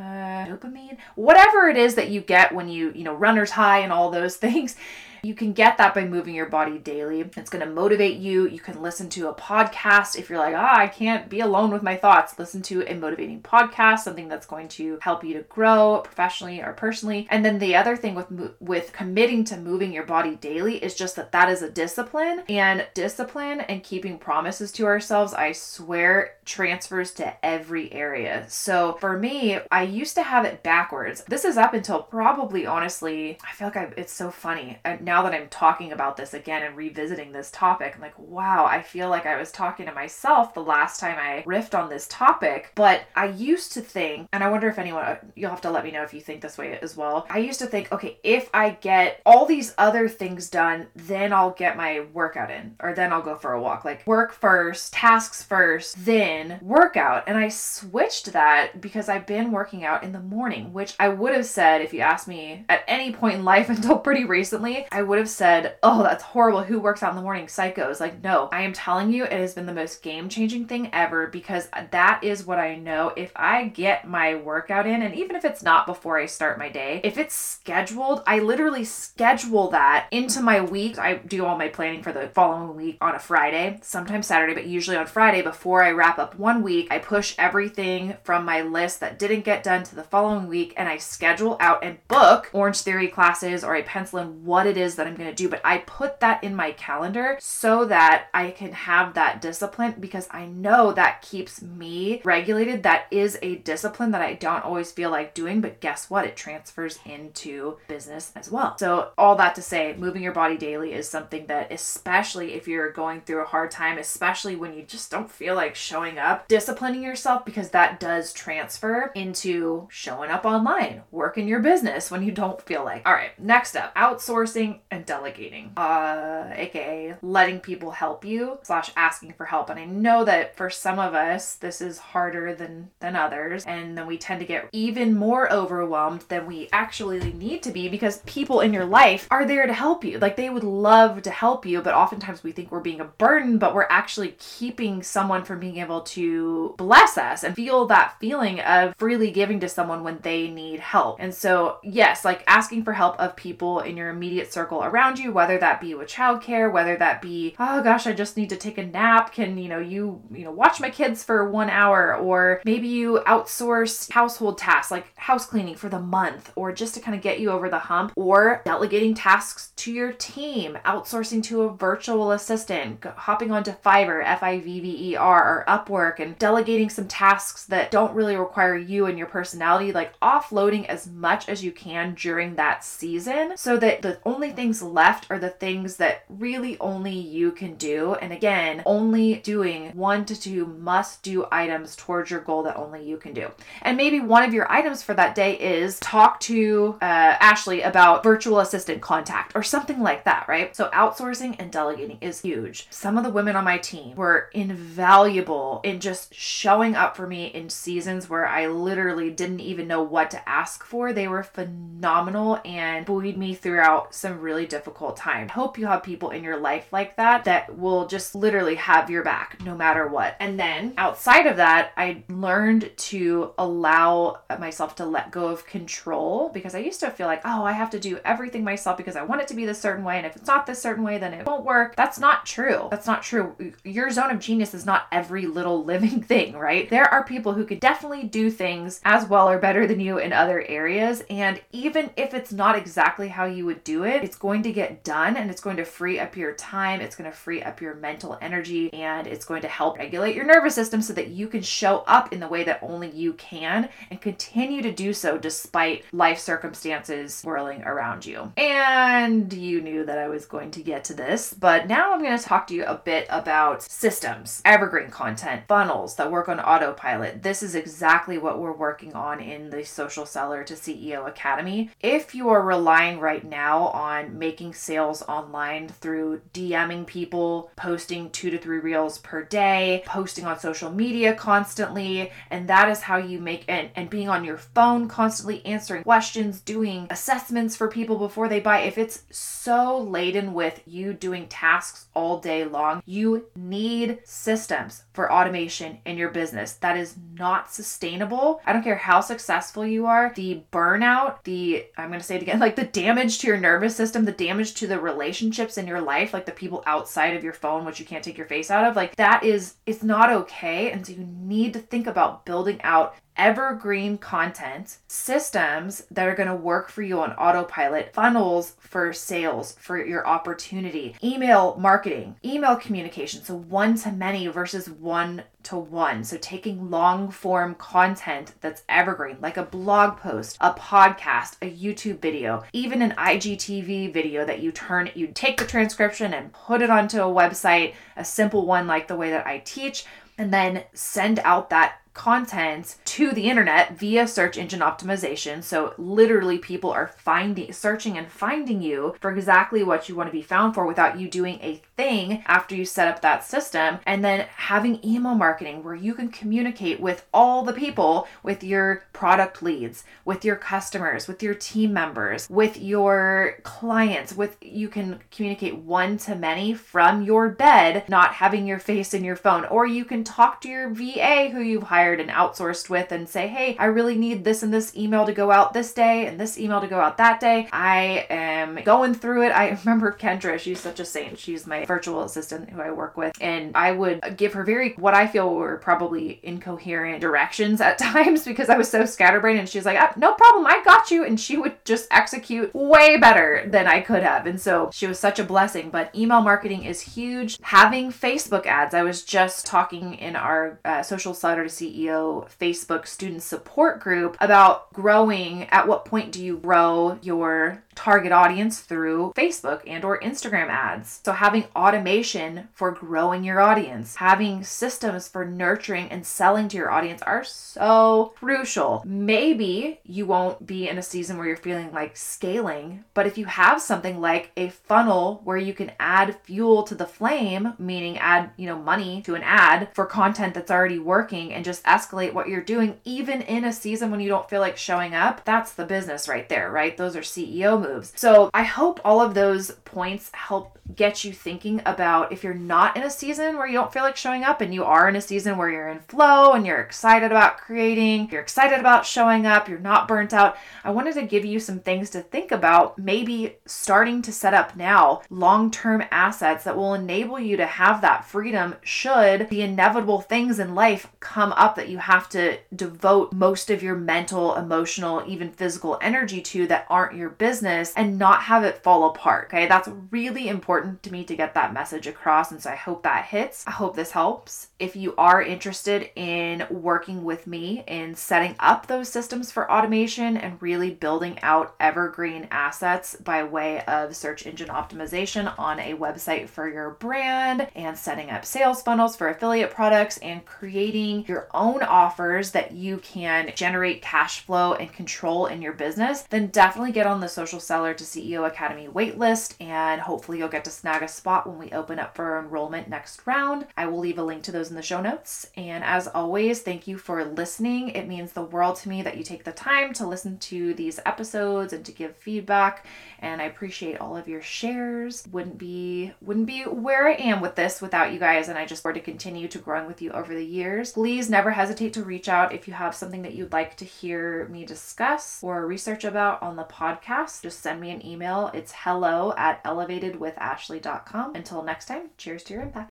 dopamine? 0.46 0.98
Whatever 1.14 1.68
it 1.68 1.78
is 1.78 1.94
that 1.94 2.10
you 2.10 2.20
get 2.20 2.54
when 2.54 2.68
you, 2.68 2.92
you 2.94 3.02
know, 3.02 3.14
runner's 3.14 3.50
high 3.50 3.78
and 3.78 3.92
all 3.92 4.10
those 4.10 4.36
things 4.46 4.76
You 5.22 5.34
can 5.34 5.52
get 5.52 5.78
that 5.78 5.94
by 5.94 6.04
moving 6.04 6.34
your 6.34 6.48
body 6.48 6.78
daily. 6.78 7.20
It's 7.36 7.50
going 7.50 7.66
to 7.66 7.72
motivate 7.72 8.18
you. 8.18 8.48
You 8.48 8.60
can 8.60 8.82
listen 8.82 9.08
to 9.10 9.28
a 9.28 9.34
podcast 9.34 10.16
if 10.16 10.28
you're 10.28 10.38
like, 10.38 10.54
ah, 10.56 10.78
I 10.78 10.88
can't 10.88 11.28
be 11.28 11.40
alone 11.40 11.70
with 11.70 11.82
my 11.82 11.96
thoughts. 11.96 12.38
Listen 12.38 12.62
to 12.62 12.82
a 12.86 12.94
motivating 12.94 13.42
podcast, 13.42 14.00
something 14.00 14.28
that's 14.28 14.46
going 14.46 14.68
to 14.68 14.98
help 15.02 15.24
you 15.24 15.34
to 15.34 15.42
grow 15.42 16.00
professionally 16.04 16.60
or 16.60 16.72
personally. 16.72 17.26
And 17.30 17.44
then 17.44 17.58
the 17.58 17.76
other 17.76 17.96
thing 17.96 18.14
with 18.14 18.28
with 18.60 18.92
committing 18.92 19.44
to 19.44 19.56
moving 19.56 19.92
your 19.92 20.04
body 20.04 20.36
daily 20.36 20.76
is 20.76 20.94
just 20.94 21.16
that 21.16 21.32
that 21.32 21.48
is 21.48 21.62
a 21.62 21.70
discipline 21.70 22.42
and 22.48 22.86
discipline 22.94 23.60
and 23.60 23.82
keeping 23.82 24.18
promises 24.18 24.72
to 24.72 24.86
ourselves. 24.86 25.34
I 25.34 25.52
swear 25.52 26.34
transfers 26.44 27.12
to 27.14 27.44
every 27.44 27.92
area. 27.92 28.44
So 28.48 28.96
for 29.00 29.18
me, 29.18 29.58
I 29.70 29.82
used 29.82 30.14
to 30.16 30.22
have 30.22 30.44
it 30.44 30.62
backwards. 30.62 31.24
This 31.28 31.44
is 31.44 31.56
up 31.56 31.74
until 31.74 32.02
probably 32.02 32.66
honestly, 32.66 33.38
I 33.46 33.52
feel 33.52 33.68
like 33.68 33.76
I, 33.76 33.92
it's 33.96 34.12
so 34.12 34.30
funny. 34.30 34.78
Uh, 34.84 34.96
now 35.08 35.22
that 35.22 35.32
I'm 35.32 35.48
talking 35.48 35.92
about 35.92 36.18
this 36.18 36.34
again 36.34 36.62
and 36.62 36.76
revisiting 36.76 37.32
this 37.32 37.50
topic, 37.50 37.94
I'm 37.94 38.02
like, 38.02 38.18
wow, 38.18 38.66
I 38.66 38.82
feel 38.82 39.08
like 39.08 39.24
I 39.24 39.38
was 39.38 39.50
talking 39.50 39.86
to 39.86 39.92
myself 39.94 40.52
the 40.52 40.62
last 40.62 41.00
time 41.00 41.16
I 41.18 41.42
riffed 41.46 41.76
on 41.76 41.88
this 41.88 42.06
topic. 42.10 42.72
But 42.74 43.04
I 43.16 43.28
used 43.28 43.72
to 43.72 43.80
think, 43.80 44.28
and 44.34 44.44
I 44.44 44.50
wonder 44.50 44.68
if 44.68 44.78
anyone, 44.78 45.02
uh, 45.02 45.16
you'll 45.34 45.48
have 45.48 45.62
to 45.62 45.70
let 45.70 45.84
me 45.84 45.92
know 45.92 46.02
if 46.02 46.12
you 46.12 46.20
think 46.20 46.42
this 46.42 46.58
way 46.58 46.78
as 46.82 46.94
well. 46.94 47.26
I 47.30 47.38
used 47.38 47.58
to 47.60 47.66
think, 47.66 47.90
okay, 47.90 48.18
if 48.22 48.50
I 48.52 48.68
get 48.82 49.22
all 49.24 49.46
these 49.46 49.74
other 49.78 50.10
things 50.10 50.50
done, 50.50 50.88
then 50.94 51.32
I'll 51.32 51.52
get 51.52 51.78
my 51.78 52.00
workout 52.12 52.50
in, 52.50 52.76
or 52.78 52.92
then 52.92 53.10
I'll 53.10 53.22
go 53.22 53.34
for 53.34 53.52
a 53.52 53.62
walk. 53.62 53.86
Like 53.86 54.06
work 54.06 54.34
first, 54.34 54.92
tasks 54.92 55.42
first, 55.42 56.04
then 56.04 56.58
workout. 56.60 57.24
And 57.26 57.38
I 57.38 57.48
switched 57.48 58.34
that 58.34 58.82
because 58.82 59.08
I've 59.08 59.26
been 59.26 59.52
working 59.52 59.86
out 59.86 60.02
in 60.04 60.12
the 60.12 60.20
morning, 60.20 60.74
which 60.74 60.94
I 61.00 61.08
would 61.08 61.32
have 61.32 61.46
said 61.46 61.80
if 61.80 61.94
you 61.94 62.00
asked 62.00 62.28
me 62.28 62.66
at 62.68 62.84
any 62.86 63.10
point 63.10 63.36
in 63.36 63.44
life 63.46 63.70
until 63.78 63.98
pretty 63.98 64.26
recently, 64.26 64.86
would 65.02 65.18
have 65.18 65.28
said, 65.28 65.76
oh, 65.82 66.02
that's 66.02 66.22
horrible. 66.22 66.62
Who 66.62 66.80
works 66.80 67.02
out 67.02 67.10
in 67.10 67.16
the 67.16 67.22
morning? 67.22 67.46
Psychos. 67.46 68.00
Like, 68.00 68.22
no, 68.22 68.48
I 68.52 68.62
am 68.62 68.72
telling 68.72 69.12
you, 69.12 69.24
it 69.24 69.32
has 69.32 69.54
been 69.54 69.66
the 69.66 69.72
most 69.72 70.02
game 70.02 70.28
changing 70.28 70.66
thing 70.66 70.90
ever 70.92 71.26
because 71.26 71.68
that 71.90 72.20
is 72.22 72.46
what 72.46 72.58
I 72.58 72.76
know. 72.76 73.12
If 73.16 73.32
I 73.36 73.68
get 73.68 74.08
my 74.08 74.34
workout 74.34 74.86
in, 74.86 75.02
and 75.02 75.14
even 75.14 75.36
if 75.36 75.44
it's 75.44 75.62
not 75.62 75.86
before 75.86 76.18
I 76.18 76.26
start 76.26 76.58
my 76.58 76.68
day, 76.68 77.00
if 77.04 77.18
it's 77.18 77.34
scheduled, 77.34 78.22
I 78.26 78.38
literally 78.38 78.84
schedule 78.84 79.70
that 79.70 80.08
into 80.10 80.40
my 80.40 80.60
week. 80.60 80.98
I 80.98 81.16
do 81.16 81.44
all 81.44 81.58
my 81.58 81.68
planning 81.68 82.02
for 82.02 82.12
the 82.12 82.28
following 82.28 82.76
week 82.76 82.98
on 83.00 83.14
a 83.14 83.18
Friday, 83.18 83.78
sometimes 83.82 84.26
Saturday, 84.26 84.54
but 84.54 84.66
usually 84.66 84.96
on 84.96 85.06
Friday 85.06 85.42
before 85.42 85.82
I 85.82 85.92
wrap 85.92 86.18
up 86.18 86.38
one 86.38 86.62
week. 86.62 86.88
I 86.90 86.98
push 86.98 87.34
everything 87.38 88.16
from 88.22 88.44
my 88.44 88.62
list 88.62 89.00
that 89.00 89.18
didn't 89.18 89.44
get 89.44 89.62
done 89.62 89.82
to 89.84 89.94
the 89.94 90.02
following 90.02 90.48
week 90.48 90.74
and 90.76 90.88
I 90.88 90.96
schedule 90.98 91.56
out 91.60 91.84
and 91.84 92.06
book 92.08 92.50
Orange 92.52 92.80
Theory 92.80 93.08
classes 93.08 93.64
or 93.64 93.74
I 93.74 93.82
pencil 93.82 94.18
in 94.18 94.44
what 94.44 94.66
it 94.66 94.76
is 94.76 94.87
that 94.96 95.06
I'm 95.06 95.16
going 95.16 95.28
to 95.28 95.34
do. 95.34 95.48
But 95.48 95.60
I 95.64 95.78
put 95.78 96.20
that 96.20 96.42
in 96.44 96.54
my 96.54 96.72
calendar 96.72 97.36
so 97.40 97.84
that 97.86 98.28
I 98.34 98.50
can 98.50 98.72
have 98.72 99.14
that 99.14 99.40
discipline 99.40 99.94
because 99.98 100.28
I 100.30 100.46
know 100.46 100.92
that 100.92 101.22
keeps 101.22 101.62
me 101.62 102.20
regulated. 102.24 102.82
That 102.82 103.06
is 103.10 103.38
a 103.42 103.56
discipline 103.56 104.10
that 104.12 104.22
I 104.22 104.34
don't 104.34 104.64
always 104.64 104.92
feel 104.92 105.10
like 105.10 105.34
doing, 105.34 105.60
but 105.60 105.80
guess 105.80 106.10
what? 106.10 106.24
It 106.24 106.36
transfers 106.36 106.98
into 107.04 107.78
business 107.88 108.32
as 108.36 108.50
well. 108.50 108.76
So, 108.78 109.10
all 109.18 109.36
that 109.36 109.54
to 109.56 109.62
say, 109.62 109.94
moving 109.96 110.22
your 110.22 110.32
body 110.32 110.56
daily 110.56 110.92
is 110.92 111.08
something 111.08 111.46
that, 111.46 111.72
especially 111.72 112.54
if 112.54 112.68
you're 112.68 112.92
going 112.92 113.20
through 113.22 113.42
a 113.42 113.46
hard 113.46 113.70
time, 113.70 113.98
especially 113.98 114.56
when 114.56 114.74
you 114.74 114.82
just 114.82 115.10
don't 115.10 115.30
feel 115.30 115.54
like 115.54 115.74
showing 115.74 116.18
up, 116.18 116.48
disciplining 116.48 117.02
yourself 117.02 117.44
because 117.44 117.70
that 117.70 118.00
does 118.00 118.32
transfer 118.32 119.12
into 119.14 119.86
showing 119.90 120.30
up 120.30 120.44
online, 120.44 121.02
working 121.10 121.48
your 121.48 121.60
business 121.60 122.10
when 122.10 122.22
you 122.22 122.32
don't 122.32 122.60
feel 122.62 122.84
like. 122.84 123.06
All 123.06 123.12
right, 123.12 123.38
next 123.38 123.76
up, 123.76 123.94
outsourcing 123.94 124.77
and 124.90 125.04
delegating, 125.04 125.72
uh, 125.76 126.52
aka 126.54 127.16
letting 127.22 127.60
people 127.60 127.90
help 127.90 128.24
you 128.24 128.58
slash 128.62 128.90
asking 128.96 129.32
for 129.34 129.46
help. 129.46 129.70
And 129.70 129.78
I 129.78 129.84
know 129.84 130.24
that 130.24 130.56
for 130.56 130.70
some 130.70 130.98
of 130.98 131.14
us, 131.14 131.54
this 131.54 131.80
is 131.80 131.98
harder 131.98 132.54
than 132.54 132.90
than 133.00 133.16
others, 133.16 133.64
and 133.64 133.96
then 133.96 134.06
we 134.06 134.18
tend 134.18 134.40
to 134.40 134.46
get 134.46 134.68
even 134.72 135.16
more 135.16 135.50
overwhelmed 135.52 136.24
than 136.28 136.46
we 136.46 136.68
actually 136.72 137.32
need 137.32 137.62
to 137.62 137.70
be 137.70 137.88
because 137.88 138.18
people 138.26 138.60
in 138.60 138.72
your 138.72 138.84
life 138.84 139.26
are 139.30 139.46
there 139.46 139.66
to 139.66 139.72
help 139.72 140.04
you. 140.04 140.18
Like 140.18 140.36
they 140.36 140.50
would 140.50 140.64
love 140.64 141.22
to 141.22 141.30
help 141.30 141.66
you, 141.66 141.80
but 141.82 141.94
oftentimes 141.94 142.42
we 142.42 142.52
think 142.52 142.70
we're 142.70 142.80
being 142.80 143.00
a 143.00 143.04
burden, 143.04 143.58
but 143.58 143.74
we're 143.74 143.86
actually 143.90 144.34
keeping 144.38 145.02
someone 145.02 145.44
from 145.44 145.60
being 145.60 145.78
able 145.78 146.02
to 146.02 146.74
bless 146.76 147.18
us 147.18 147.44
and 147.44 147.54
feel 147.54 147.86
that 147.86 148.16
feeling 148.20 148.60
of 148.60 148.94
freely 148.96 149.30
giving 149.30 149.60
to 149.60 149.68
someone 149.68 150.04
when 150.04 150.18
they 150.22 150.48
need 150.48 150.80
help. 150.80 151.16
And 151.20 151.34
so, 151.34 151.78
yes, 151.82 152.24
like 152.24 152.44
asking 152.46 152.84
for 152.84 152.92
help 152.92 153.18
of 153.18 153.36
people 153.36 153.80
in 153.80 153.96
your 153.96 154.10
immediate 154.10 154.52
circle 154.52 154.67
around 154.76 155.18
you, 155.18 155.32
whether 155.32 155.58
that 155.58 155.80
be 155.80 155.94
with 155.94 156.08
childcare, 156.08 156.70
whether 156.72 156.96
that 156.96 157.22
be, 157.22 157.54
oh 157.58 157.82
gosh, 157.82 158.06
I 158.06 158.12
just 158.12 158.36
need 158.36 158.50
to 158.50 158.56
take 158.56 158.78
a 158.78 158.86
nap. 158.86 159.32
Can, 159.32 159.58
you 159.58 159.68
know, 159.68 159.78
you, 159.78 160.22
you 160.30 160.44
know, 160.44 160.50
watch 160.50 160.80
my 160.80 160.90
kids 160.90 161.24
for 161.24 161.48
one 161.50 161.70
hour, 161.70 162.14
or 162.14 162.60
maybe 162.64 162.88
you 162.88 163.20
outsource 163.26 164.10
household 164.12 164.58
tasks 164.58 164.90
like 164.90 165.16
house 165.16 165.46
cleaning 165.46 165.74
for 165.74 165.88
the 165.88 165.98
month, 165.98 166.52
or 166.56 166.72
just 166.72 166.94
to 166.94 167.00
kind 167.00 167.16
of 167.16 167.22
get 167.22 167.40
you 167.40 167.50
over 167.50 167.68
the 167.68 167.78
hump, 167.78 168.12
or 168.16 168.62
delegating 168.64 169.14
tasks 169.14 169.72
to 169.76 169.92
your 169.92 170.12
team, 170.12 170.78
outsourcing 170.84 171.42
to 171.44 171.62
a 171.62 171.74
virtual 171.74 172.32
assistant, 172.32 173.04
hopping 173.04 173.50
onto 173.50 173.72
Fiverr, 173.72 174.22
F 174.24 174.42
I 174.42 174.60
V 174.60 174.80
V 174.80 175.10
E 175.12 175.16
R, 175.16 175.58
or 175.58 175.64
Upwork, 175.68 176.20
and 176.20 176.38
delegating 176.38 176.90
some 176.90 177.08
tasks 177.08 177.64
that 177.66 177.90
don't 177.90 178.14
really 178.14 178.36
require 178.36 178.76
you 178.76 179.06
and 179.06 179.18
your 179.18 179.26
personality, 179.26 179.92
like 179.92 180.18
offloading 180.20 180.86
as 180.86 181.06
much 181.06 181.48
as 181.48 181.64
you 181.64 181.72
can 181.72 182.14
during 182.14 182.56
that 182.56 182.84
season 182.84 183.56
so 183.56 183.76
that 183.76 184.02
the 184.02 184.18
only 184.24 184.50
things 184.58 184.82
left 184.82 185.30
are 185.30 185.38
the 185.38 185.48
things 185.48 185.98
that 185.98 186.24
really 186.28 186.76
only 186.80 187.14
you 187.14 187.52
can 187.52 187.76
do. 187.76 188.14
And 188.14 188.32
again, 188.32 188.82
only 188.86 189.36
doing 189.36 189.92
one 189.94 190.24
to 190.24 190.40
two 190.40 190.66
must 190.66 191.22
do 191.22 191.46
items 191.52 191.94
towards 191.94 192.28
your 192.32 192.40
goal 192.40 192.64
that 192.64 192.76
only 192.76 193.08
you 193.08 193.18
can 193.18 193.32
do. 193.32 193.52
And 193.82 193.96
maybe 193.96 194.18
one 194.18 194.42
of 194.42 194.52
your 194.52 194.68
items 194.68 195.00
for 195.00 195.14
that 195.14 195.36
day 195.36 195.56
is 195.56 196.00
talk 196.00 196.40
to 196.40 196.98
uh, 197.00 197.04
Ashley 197.38 197.82
about 197.82 198.24
virtual 198.24 198.58
assistant 198.58 199.00
contact 199.00 199.52
or 199.54 199.62
something 199.62 200.02
like 200.02 200.24
that, 200.24 200.46
right? 200.48 200.74
So 200.74 200.90
outsourcing 200.92 201.54
and 201.60 201.70
delegating 201.70 202.18
is 202.20 202.40
huge. 202.40 202.88
Some 202.90 203.16
of 203.16 203.22
the 203.22 203.30
women 203.30 203.54
on 203.54 203.62
my 203.62 203.78
team 203.78 204.16
were 204.16 204.50
invaluable 204.54 205.80
in 205.84 206.00
just 206.00 206.34
showing 206.34 206.96
up 206.96 207.16
for 207.16 207.28
me 207.28 207.46
in 207.46 207.70
seasons 207.70 208.28
where 208.28 208.48
I 208.48 208.66
literally 208.66 209.30
didn't 209.30 209.60
even 209.60 209.86
know 209.86 210.02
what 210.02 210.32
to 210.32 210.48
ask 210.48 210.82
for. 210.82 211.12
They 211.12 211.28
were 211.28 211.44
phenomenal 211.44 212.60
and 212.64 213.06
buoyed 213.06 213.36
me 213.36 213.54
throughout 213.54 214.16
some 214.16 214.47
really 214.48 214.66
difficult 214.66 215.14
time. 215.14 215.46
I 215.50 215.52
hope 215.52 215.76
you 215.76 215.86
have 215.86 216.02
people 216.02 216.30
in 216.30 216.42
your 216.42 216.56
life 216.56 216.90
like 216.90 217.16
that 217.16 217.44
that 217.44 217.76
will 217.76 218.06
just 218.06 218.34
literally 218.34 218.76
have 218.76 219.10
your 219.10 219.22
back 219.22 219.62
no 219.62 219.76
matter 219.76 220.08
what. 220.08 220.36
And 220.40 220.58
then 220.58 220.94
outside 220.96 221.46
of 221.46 221.58
that, 221.58 221.92
I 221.98 222.24
learned 222.30 222.90
to 222.96 223.52
allow 223.58 224.40
myself 224.58 224.94
to 224.96 225.04
let 225.04 225.30
go 225.30 225.48
of 225.48 225.66
control 225.66 226.48
because 226.54 226.74
I 226.74 226.78
used 226.78 227.00
to 227.00 227.10
feel 227.10 227.26
like, 227.26 227.42
oh, 227.44 227.62
I 227.62 227.72
have 227.72 227.90
to 227.90 228.00
do 228.00 228.18
everything 228.24 228.64
myself 228.64 228.96
because 228.96 229.16
I 229.16 229.22
want 229.22 229.42
it 229.42 229.48
to 229.48 229.54
be 229.54 229.66
this 229.66 229.78
certain 229.78 230.02
way. 230.02 230.16
And 230.16 230.26
if 230.26 230.34
it's 230.34 230.46
not 230.46 230.64
this 230.64 230.80
certain 230.80 231.04
way, 231.04 231.18
then 231.18 231.34
it 231.34 231.46
won't 231.46 231.64
work. 231.64 231.94
That's 231.94 232.18
not 232.18 232.46
true. 232.46 232.88
That's 232.90 233.06
not 233.06 233.22
true. 233.22 233.54
Your 233.84 234.10
zone 234.10 234.30
of 234.30 234.38
genius 234.38 234.72
is 234.72 234.86
not 234.86 235.08
every 235.12 235.44
little 235.44 235.84
living 235.92 236.22
thing, 236.22 236.56
right? 236.56 236.88
There 236.88 237.04
are 237.04 237.22
people 237.22 237.52
who 237.52 237.66
could 237.66 237.80
definitely 237.80 238.24
do 238.24 238.50
things 238.50 239.02
as 239.04 239.28
well 239.28 239.46
or 239.50 239.58
better 239.58 239.86
than 239.86 240.00
you 240.00 240.16
in 240.16 240.32
other 240.32 240.62
areas. 240.62 241.22
And 241.28 241.60
even 241.70 242.08
if 242.16 242.32
it's 242.32 242.52
not 242.52 242.78
exactly 242.78 243.28
how 243.28 243.44
you 243.44 243.66
would 243.66 243.84
do 243.84 244.04
it, 244.04 244.24
it's 244.28 244.36
going 244.36 244.62
to 244.62 244.72
get 244.72 245.04
done 245.04 245.38
and 245.38 245.50
it's 245.50 245.62
going 245.62 245.78
to 245.78 245.86
free 245.86 246.20
up 246.20 246.36
your 246.36 246.52
time. 246.52 247.00
It's 247.00 247.16
going 247.16 247.30
to 247.30 247.34
free 247.34 247.62
up 247.62 247.80
your 247.80 247.94
mental 247.94 248.36
energy 248.42 248.92
and 248.92 249.26
it's 249.26 249.46
going 249.46 249.62
to 249.62 249.68
help 249.68 249.96
regulate 249.96 250.36
your 250.36 250.44
nervous 250.44 250.74
system 250.74 251.00
so 251.00 251.14
that 251.14 251.28
you 251.28 251.48
can 251.48 251.62
show 251.62 252.04
up 252.06 252.30
in 252.30 252.38
the 252.38 252.46
way 252.46 252.62
that 252.64 252.82
only 252.82 253.08
you 253.08 253.32
can 253.32 253.88
and 254.10 254.20
continue 254.20 254.82
to 254.82 254.92
do 254.92 255.14
so 255.14 255.38
despite 255.38 256.04
life 256.12 256.38
circumstances 256.38 257.34
swirling 257.34 257.82
around 257.84 258.26
you. 258.26 258.52
And 258.58 259.50
you 259.50 259.80
knew 259.80 260.04
that 260.04 260.18
I 260.18 260.28
was 260.28 260.44
going 260.44 260.72
to 260.72 260.82
get 260.82 261.04
to 261.04 261.14
this, 261.14 261.54
but 261.54 261.86
now 261.86 262.12
I'm 262.12 262.22
going 262.22 262.36
to 262.36 262.44
talk 262.44 262.66
to 262.66 262.74
you 262.74 262.84
a 262.84 262.96
bit 262.96 263.26
about 263.30 263.80
systems, 263.80 264.60
evergreen 264.66 265.08
content, 265.08 265.62
funnels 265.68 266.16
that 266.16 266.30
work 266.30 266.50
on 266.50 266.60
autopilot. 266.60 267.42
This 267.42 267.62
is 267.62 267.74
exactly 267.74 268.36
what 268.36 268.58
we're 268.58 268.76
working 268.76 269.14
on 269.14 269.40
in 269.40 269.70
the 269.70 269.86
Social 269.86 270.26
Seller 270.26 270.64
to 270.64 270.74
CEO 270.74 271.26
Academy. 271.26 271.88
If 272.02 272.34
you 272.34 272.50
are 272.50 272.60
relying 272.60 273.20
right 273.20 273.42
now 273.42 273.86
on 273.86 274.17
making 274.24 274.74
sales 274.74 275.22
online 275.22 275.88
through 275.88 276.40
DMing 276.52 277.06
people, 277.06 277.70
posting 277.76 278.30
two 278.30 278.50
to 278.50 278.58
three 278.58 278.78
reels 278.78 279.18
per 279.18 279.42
day, 279.42 280.02
posting 280.06 280.44
on 280.44 280.58
social 280.58 280.90
media 280.90 281.34
constantly, 281.34 282.30
and 282.50 282.68
that 282.68 282.88
is 282.88 283.02
how 283.02 283.16
you 283.16 283.38
make 283.40 283.64
and, 283.68 283.90
and 283.94 284.10
being 284.10 284.28
on 284.28 284.44
your 284.44 284.56
phone 284.56 285.08
constantly 285.08 285.64
answering 285.64 286.02
questions, 286.02 286.60
doing 286.60 287.06
assessments 287.10 287.76
for 287.76 287.88
people 287.88 288.16
before 288.18 288.48
they 288.48 288.60
buy, 288.60 288.80
if 288.80 288.98
it's 288.98 289.22
so 289.30 289.98
laden 289.98 290.54
with 290.54 290.80
you 290.86 291.12
doing 291.12 291.46
tasks 291.48 292.06
all 292.14 292.40
day 292.40 292.64
long, 292.64 293.02
you 293.06 293.46
need 293.54 294.18
systems 294.24 295.04
for 295.12 295.32
automation 295.32 295.98
in 296.04 296.16
your 296.16 296.30
business. 296.30 296.72
That 296.74 296.96
is 296.96 297.16
not 297.34 297.70
sustainable. 297.70 298.60
I 298.66 298.72
don't 298.72 298.82
care 298.82 298.96
how 298.96 299.20
successful 299.20 299.86
you 299.86 300.06
are, 300.06 300.32
the 300.34 300.62
burnout, 300.72 301.44
the, 301.44 301.86
I'm 301.96 302.08
going 302.08 302.20
to 302.20 302.26
say 302.26 302.36
it 302.36 302.42
again, 302.42 302.58
like 302.68 302.76
the 302.76 302.84
damage 302.84 303.38
to 303.38 303.46
your 303.46 303.58
nervous 303.58 303.94
system 303.94 304.07
system, 304.08 304.24
the 304.24 304.32
damage 304.32 304.72
to 304.74 304.86
the 304.86 304.98
relationships 304.98 305.76
in 305.76 305.86
your 305.86 306.00
life, 306.00 306.32
like 306.32 306.46
the 306.46 306.52
people 306.52 306.82
outside 306.86 307.36
of 307.36 307.44
your 307.44 307.52
phone, 307.52 307.84
which 307.84 308.00
you 308.00 308.06
can't 308.06 308.24
take 308.24 308.38
your 308.38 308.46
face 308.46 308.70
out 308.70 308.84
of, 308.84 308.96
like 308.96 309.14
that 309.16 309.44
is, 309.44 309.74
it's 309.84 310.02
not 310.02 310.30
okay. 310.30 310.90
And 310.90 311.06
so 311.06 311.12
you 311.12 311.24
need 311.24 311.74
to 311.74 311.78
think 311.78 312.06
about 312.06 312.46
building 312.46 312.80
out 312.82 313.14
evergreen 313.38 314.18
content, 314.18 314.98
systems 315.06 316.02
that 316.10 316.26
are 316.26 316.34
going 316.34 316.48
to 316.48 316.54
work 316.54 316.90
for 316.90 317.02
you 317.02 317.20
on 317.20 317.32
autopilot, 317.32 318.12
funnels 318.12 318.74
for 318.80 319.12
sales, 319.12 319.76
for 319.80 320.04
your 320.04 320.26
opportunity, 320.26 321.16
email 321.22 321.76
marketing, 321.78 322.36
email 322.44 322.76
communication. 322.76 323.42
So 323.42 323.54
one 323.54 323.94
to 323.98 324.10
many 324.10 324.48
versus 324.48 324.90
one 324.90 325.44
to 325.64 325.76
one. 325.76 326.24
So 326.24 326.36
taking 326.38 326.90
long 326.90 327.30
form 327.30 327.74
content 327.76 328.54
that's 328.60 328.82
evergreen, 328.88 329.38
like 329.40 329.56
a 329.56 329.62
blog 329.62 330.18
post, 330.18 330.56
a 330.60 330.72
podcast, 330.72 331.56
a 331.62 331.70
YouTube 331.70 332.20
video, 332.20 332.64
even 332.72 333.02
an 333.02 333.12
IGTV 333.12 334.12
video 334.12 334.44
that 334.44 334.60
you 334.60 334.72
turn, 334.72 335.10
you 335.14 335.28
take 335.28 335.58
the 335.58 335.66
transcription 335.66 336.34
and 336.34 336.52
put 336.52 336.82
it 336.82 336.90
onto 336.90 337.18
a 337.18 337.32
website, 337.32 337.94
a 338.16 338.24
simple 338.24 338.66
one 338.66 338.86
like 338.86 339.06
the 339.06 339.16
way 339.16 339.30
that 339.30 339.46
I 339.46 339.58
teach, 339.58 340.04
and 340.38 340.52
then 340.52 340.84
send 340.94 341.40
out 341.40 341.70
that 341.70 341.96
content 342.18 342.96
to 343.04 343.30
the 343.30 343.48
internet 343.48 343.96
via 343.96 344.26
search 344.26 344.58
engine 344.58 344.80
optimization. 344.80 345.62
So 345.62 345.94
literally 345.96 346.58
people 346.58 346.90
are 346.90 347.06
finding 347.06 347.72
searching 347.72 348.18
and 348.18 348.28
finding 348.28 348.82
you 348.82 349.14
for 349.20 349.30
exactly 349.32 349.84
what 349.84 350.08
you 350.08 350.16
want 350.16 350.28
to 350.28 350.32
be 350.32 350.42
found 350.42 350.74
for 350.74 350.84
without 350.84 351.18
you 351.18 351.30
doing 351.30 351.60
a 351.62 351.80
thing 351.96 352.42
after 352.46 352.74
you 352.74 352.84
set 352.84 353.06
up 353.06 353.22
that 353.22 353.44
system 353.44 353.98
and 354.04 354.24
then 354.24 354.46
having 354.56 355.04
email 355.04 355.36
marketing 355.36 355.84
where 355.84 355.94
you 355.94 356.12
can 356.12 356.28
communicate 356.28 356.98
with 356.98 357.24
all 357.32 357.62
the 357.62 357.72
people 357.72 358.26
with 358.42 358.64
your 358.64 359.04
product 359.12 359.62
leads, 359.62 360.02
with 360.24 360.44
your 360.44 360.56
customers, 360.56 361.28
with 361.28 361.40
your 361.40 361.54
team 361.54 361.92
members, 361.92 362.50
with 362.50 362.76
your 362.78 363.58
clients, 363.62 364.34
with 364.34 364.56
you 364.60 364.88
can 364.88 365.20
communicate 365.30 365.76
one 365.76 366.18
to 366.18 366.34
many 366.34 366.74
from 366.74 367.22
your 367.22 367.48
bed, 367.48 368.04
not 368.08 368.34
having 368.34 368.66
your 368.66 368.80
face 368.80 369.14
in 369.14 369.22
your 369.22 369.36
phone 369.36 369.64
or 369.66 369.86
you 369.86 370.04
can 370.04 370.24
talk 370.24 370.60
to 370.60 370.68
your 370.68 370.90
VA 370.90 371.50
who 371.52 371.60
you've 371.60 371.84
hired 371.84 372.07
hired 372.08 372.20
and 372.20 372.30
outsourced 372.30 372.88
with 372.88 373.12
and 373.12 373.28
say, 373.28 373.48
hey, 373.48 373.76
I 373.78 373.86
really 373.86 374.16
need 374.16 374.44
this 374.44 374.62
and 374.62 374.72
this 374.72 374.96
email 374.96 375.26
to 375.26 375.32
go 375.32 375.50
out 375.50 375.74
this 375.74 375.92
day 375.92 376.26
and 376.26 376.40
this 376.40 376.58
email 376.58 376.80
to 376.80 376.86
go 376.86 376.98
out 376.98 377.18
that 377.18 377.38
day. 377.38 377.68
I 377.70 378.26
am 378.30 378.76
going 378.84 379.14
through 379.14 379.46
it. 379.46 379.50
I 379.50 379.70
remember 379.84 380.12
Kendra, 380.12 380.58
she's 380.58 380.80
such 380.80 381.00
a 381.00 381.04
saint. 381.04 381.38
She's 381.38 381.66
my 381.66 381.84
virtual 381.84 382.22
assistant 382.22 382.70
who 382.70 382.80
I 382.80 382.90
work 382.90 383.16
with. 383.16 383.36
And 383.40 383.76
I 383.76 383.92
would 383.92 384.36
give 384.36 384.54
her 384.54 384.64
very, 384.64 384.94
what 384.94 385.14
I 385.14 385.26
feel 385.26 385.54
were 385.54 385.76
probably 385.76 386.40
incoherent 386.42 387.20
directions 387.20 387.80
at 387.80 387.98
times 387.98 388.44
because 388.44 388.70
I 388.70 388.78
was 388.78 388.90
so 388.90 389.04
scatterbrained. 389.04 389.58
And 389.58 389.68
she's 389.68 389.84
like, 389.84 389.98
ah, 390.00 390.12
no 390.16 390.32
problem, 390.32 390.66
I 390.66 390.82
got 390.84 391.10
you. 391.10 391.24
And 391.24 391.38
she 391.38 391.58
would 391.58 391.84
just 391.84 392.08
execute 392.10 392.74
way 392.74 393.18
better 393.18 393.64
than 393.66 393.86
I 393.86 394.00
could 394.00 394.22
have. 394.22 394.46
And 394.46 394.60
so 394.60 394.90
she 394.92 395.06
was 395.06 395.18
such 395.18 395.38
a 395.38 395.44
blessing. 395.44 395.90
But 395.90 396.14
email 396.14 396.40
marketing 396.40 396.84
is 396.84 397.00
huge. 397.02 397.58
Having 397.60 398.12
Facebook 398.12 398.64
ads, 398.64 398.94
I 398.94 399.02
was 399.02 399.22
just 399.22 399.66
talking 399.66 400.14
in 400.14 400.36
our 400.36 400.78
uh, 400.84 401.02
social 401.02 401.34
to 401.34 401.68
CEO 401.88 402.48
Facebook 402.60 403.06
student 403.06 403.42
support 403.42 404.00
group 404.00 404.36
about 404.40 404.92
growing. 404.92 405.64
At 405.64 405.88
what 405.88 406.04
point 406.04 406.32
do 406.32 406.44
you 406.44 406.58
grow 406.58 407.18
your 407.22 407.82
target 407.98 408.30
audience 408.30 408.78
through 408.78 409.32
Facebook 409.36 409.82
and 409.84 410.04
or 410.04 410.20
Instagram 410.20 410.68
ads. 410.68 411.20
So 411.24 411.32
having 411.32 411.64
automation 411.74 412.68
for 412.72 412.92
growing 412.92 413.42
your 413.42 413.60
audience, 413.60 414.14
having 414.14 414.62
systems 414.62 415.26
for 415.26 415.44
nurturing 415.44 416.08
and 416.08 416.24
selling 416.24 416.68
to 416.68 416.76
your 416.76 416.92
audience 416.92 417.20
are 417.22 417.42
so 417.42 418.34
crucial. 418.36 419.02
Maybe 419.04 419.98
you 420.04 420.26
won't 420.26 420.64
be 420.64 420.88
in 420.88 420.96
a 420.96 421.02
season 421.02 421.38
where 421.38 421.48
you're 421.48 421.56
feeling 421.56 421.92
like 421.92 422.16
scaling, 422.16 423.02
but 423.14 423.26
if 423.26 423.36
you 423.36 423.46
have 423.46 423.82
something 423.82 424.20
like 424.20 424.52
a 424.56 424.68
funnel 424.68 425.40
where 425.42 425.56
you 425.56 425.74
can 425.74 425.90
add 425.98 426.38
fuel 426.44 426.84
to 426.84 426.94
the 426.94 427.04
flame, 427.04 427.74
meaning 427.80 428.16
add, 428.18 428.50
you 428.56 428.66
know, 428.66 428.78
money 428.78 429.22
to 429.22 429.34
an 429.34 429.42
ad 429.42 429.88
for 429.92 430.06
content 430.06 430.54
that's 430.54 430.70
already 430.70 431.00
working 431.00 431.52
and 431.52 431.64
just 431.64 431.82
escalate 431.82 432.32
what 432.32 432.48
you're 432.48 432.62
doing 432.62 433.00
even 433.04 433.42
in 433.42 433.64
a 433.64 433.72
season 433.72 434.12
when 434.12 434.20
you 434.20 434.28
don't 434.28 434.48
feel 434.48 434.60
like 434.60 434.76
showing 434.76 435.16
up, 435.16 435.44
that's 435.44 435.72
the 435.72 435.84
business 435.84 436.28
right 436.28 436.48
there, 436.48 436.70
right? 436.70 436.96
Those 436.96 437.16
are 437.16 437.22
CEO 437.22 437.80
moves 437.80 437.87
moves. 437.88 438.12
So 438.16 438.50
I 438.54 438.64
hope 438.64 439.00
all 439.04 439.20
of 439.20 439.34
those 439.34 439.72
points 439.84 440.30
help 440.34 440.78
get 440.96 441.22
you 441.22 441.32
thinking 441.32 441.82
about 441.84 442.32
if 442.32 442.42
you're 442.42 442.54
not 442.54 442.96
in 442.96 443.02
a 443.02 443.10
season 443.10 443.56
where 443.56 443.66
you 443.66 443.74
don't 443.74 443.92
feel 443.92 444.02
like 444.02 444.16
showing 444.16 444.42
up 444.42 444.60
and 444.60 444.72
you 444.72 444.84
are 444.84 445.08
in 445.08 445.16
a 445.16 445.20
season 445.20 445.56
where 445.58 445.70
you're 445.70 445.88
in 445.88 446.00
flow 446.00 446.52
and 446.52 446.66
you're 446.66 446.80
excited 446.80 447.30
about 447.30 447.58
creating, 447.58 448.28
you're 448.30 448.40
excited 448.40 448.80
about 448.80 449.04
showing 449.04 449.46
up, 449.46 449.68
you're 449.68 449.78
not 449.78 450.08
burnt 450.08 450.32
out. 450.32 450.56
I 450.84 450.90
wanted 450.90 451.14
to 451.14 451.22
give 451.22 451.44
you 451.44 451.60
some 451.60 451.80
things 451.80 452.10
to 452.10 452.20
think 452.20 452.52
about, 452.52 452.98
maybe 452.98 453.56
starting 453.66 454.22
to 454.22 454.32
set 454.32 454.54
up 454.54 454.76
now 454.76 455.22
long 455.30 455.70
term 455.70 456.02
assets 456.10 456.64
that 456.64 456.76
will 456.76 456.94
enable 456.94 457.38
you 457.38 457.56
to 457.56 457.66
have 457.66 458.00
that 458.00 458.24
freedom 458.24 458.74
should 458.82 459.48
the 459.50 459.62
inevitable 459.62 460.20
things 460.20 460.58
in 460.58 460.74
life 460.74 461.08
come 461.20 461.52
up 461.52 461.76
that 461.76 461.88
you 461.88 461.98
have 461.98 462.28
to 462.30 462.58
devote 462.74 463.32
most 463.32 463.70
of 463.70 463.82
your 463.82 463.94
mental, 463.94 464.54
emotional, 464.54 465.22
even 465.26 465.52
physical 465.52 465.98
energy 466.00 466.40
to 466.40 466.66
that 466.66 466.86
aren't 466.88 467.16
your 467.16 467.30
business 467.30 467.77
and 467.96 468.18
not 468.18 468.42
have 468.42 468.64
it 468.64 468.82
fall 468.82 469.10
apart. 469.10 469.46
Okay, 469.46 469.66
that's 469.66 469.88
really 470.10 470.48
important 470.48 470.78
important 470.78 471.02
to 471.02 471.12
me 471.12 471.24
to 471.24 471.36
get 471.36 471.54
that 471.54 471.72
message 471.72 472.06
across. 472.06 472.50
And 472.50 472.62
so 472.62 472.70
I 472.70 472.74
hope 472.74 473.02
that 473.02 473.24
hits. 473.26 473.64
I 473.66 473.70
hope 473.70 473.96
this 473.96 474.10
helps. 474.10 474.68
If 474.78 474.94
you 474.96 475.14
are 475.16 475.42
interested 475.42 476.10
in 476.14 476.66
working 476.70 477.24
with 477.24 477.46
me 477.46 477.84
in 477.86 478.14
setting 478.14 478.54
up 478.60 478.86
those 478.86 479.08
systems 479.08 479.50
for 479.50 479.70
automation 479.70 480.36
and 480.36 480.60
really 480.62 480.90
building 480.90 481.38
out 481.42 481.74
evergreen 481.80 482.48
assets 482.50 483.16
by 483.16 483.42
way 483.44 483.82
of 483.86 484.14
search 484.14 484.46
engine 484.46 484.68
optimization 484.68 485.52
on 485.58 485.80
a 485.80 485.94
website 485.94 486.48
for 486.48 486.68
your 486.68 486.90
brand 486.90 487.68
and 487.74 487.96
setting 487.96 488.30
up 488.30 488.44
sales 488.44 488.82
funnels 488.82 489.16
for 489.16 489.28
affiliate 489.28 489.70
products 489.70 490.18
and 490.18 490.44
creating 490.44 491.24
your 491.26 491.48
own 491.54 491.82
offers 491.82 492.50
that 492.52 492.72
you 492.72 492.98
can 492.98 493.50
generate 493.54 494.02
cash 494.02 494.40
flow 494.40 494.74
and 494.74 494.92
control 494.92 495.46
in 495.46 495.62
your 495.62 495.72
business, 495.72 496.22
then 496.30 496.48
definitely 496.48 496.92
get 496.92 497.06
on 497.06 497.20
the 497.20 497.28
Social 497.28 497.60
Seller 497.68 497.92
to 497.92 498.02
CEO 498.02 498.46
Academy 498.46 498.88
waitlist 498.88 499.54
and 499.60 500.00
hopefully 500.00 500.38
you'll 500.38 500.48
get 500.48 500.64
to 500.64 500.70
snag 500.70 501.02
a 501.02 501.08
spot 501.08 501.46
when 501.46 501.58
we 501.58 501.70
open 501.70 501.98
up 501.98 502.16
for 502.16 502.38
enrollment 502.38 502.88
next 502.88 503.26
round. 503.26 503.66
I 503.76 503.84
will 503.84 503.98
leave 503.98 504.16
a 504.16 504.22
link 504.22 504.42
to 504.44 504.52
those 504.52 504.70
in 504.70 504.76
the 504.76 504.80
show 504.80 505.02
notes. 505.02 505.50
And 505.54 505.84
as 505.84 506.08
always, 506.08 506.62
thank 506.62 506.88
you 506.88 506.96
for 506.96 507.26
listening. 507.26 507.90
It 507.90 508.08
means 508.08 508.32
the 508.32 508.40
world 508.40 508.76
to 508.76 508.88
me 508.88 509.02
that 509.02 509.18
you 509.18 509.22
take 509.22 509.44
the 509.44 509.52
time 509.52 509.92
to 509.94 510.06
listen 510.06 510.38
to 510.38 510.72
these 510.72 510.98
episodes 511.04 511.74
and 511.74 511.84
to 511.84 511.92
give 511.92 512.16
feedback. 512.16 512.86
And 513.18 513.42
I 513.42 513.44
appreciate 513.44 513.98
all 513.98 514.16
of 514.16 514.28
your 514.28 514.40
shares. 514.40 515.28
Wouldn't 515.30 515.58
be 515.58 516.14
wouldn't 516.22 516.46
be 516.46 516.62
where 516.62 517.06
I 517.06 517.16
am 517.16 517.42
with 517.42 517.54
this 517.54 517.82
without 517.82 518.14
you 518.14 518.18
guys. 518.18 518.48
And 518.48 518.58
I 518.58 518.64
just 518.64 518.82
want 518.82 518.94
to 518.94 519.02
continue 519.02 519.46
to 519.48 519.58
growing 519.58 519.86
with 519.86 520.00
you 520.00 520.10
over 520.12 520.34
the 520.34 520.44
years. 520.44 520.92
Please 520.92 521.28
never 521.28 521.50
hesitate 521.50 521.92
to 521.92 522.02
reach 522.02 522.30
out 522.30 522.54
if 522.54 522.66
you 522.66 522.72
have 522.72 522.94
something 522.94 523.20
that 523.22 523.34
you'd 523.34 523.52
like 523.52 523.76
to 523.76 523.84
hear 523.84 524.48
me 524.48 524.64
discuss 524.64 525.40
or 525.42 525.66
research 525.66 526.04
about 526.04 526.42
on 526.42 526.56
the 526.56 526.64
podcast. 526.64 527.42
Just 527.48 527.60
send 527.60 527.80
me 527.80 527.90
an 527.90 528.04
email. 528.04 528.50
It's 528.52 528.72
hello 528.76 529.32
at 529.38 529.64
elevatedwithash 529.64 530.36
ashley.com. 530.36 531.34
Until 531.34 531.62
next 531.62 531.86
time, 531.86 532.10
cheers 532.18 532.42
to 532.44 532.52
your 532.52 532.62
impact. 532.62 532.90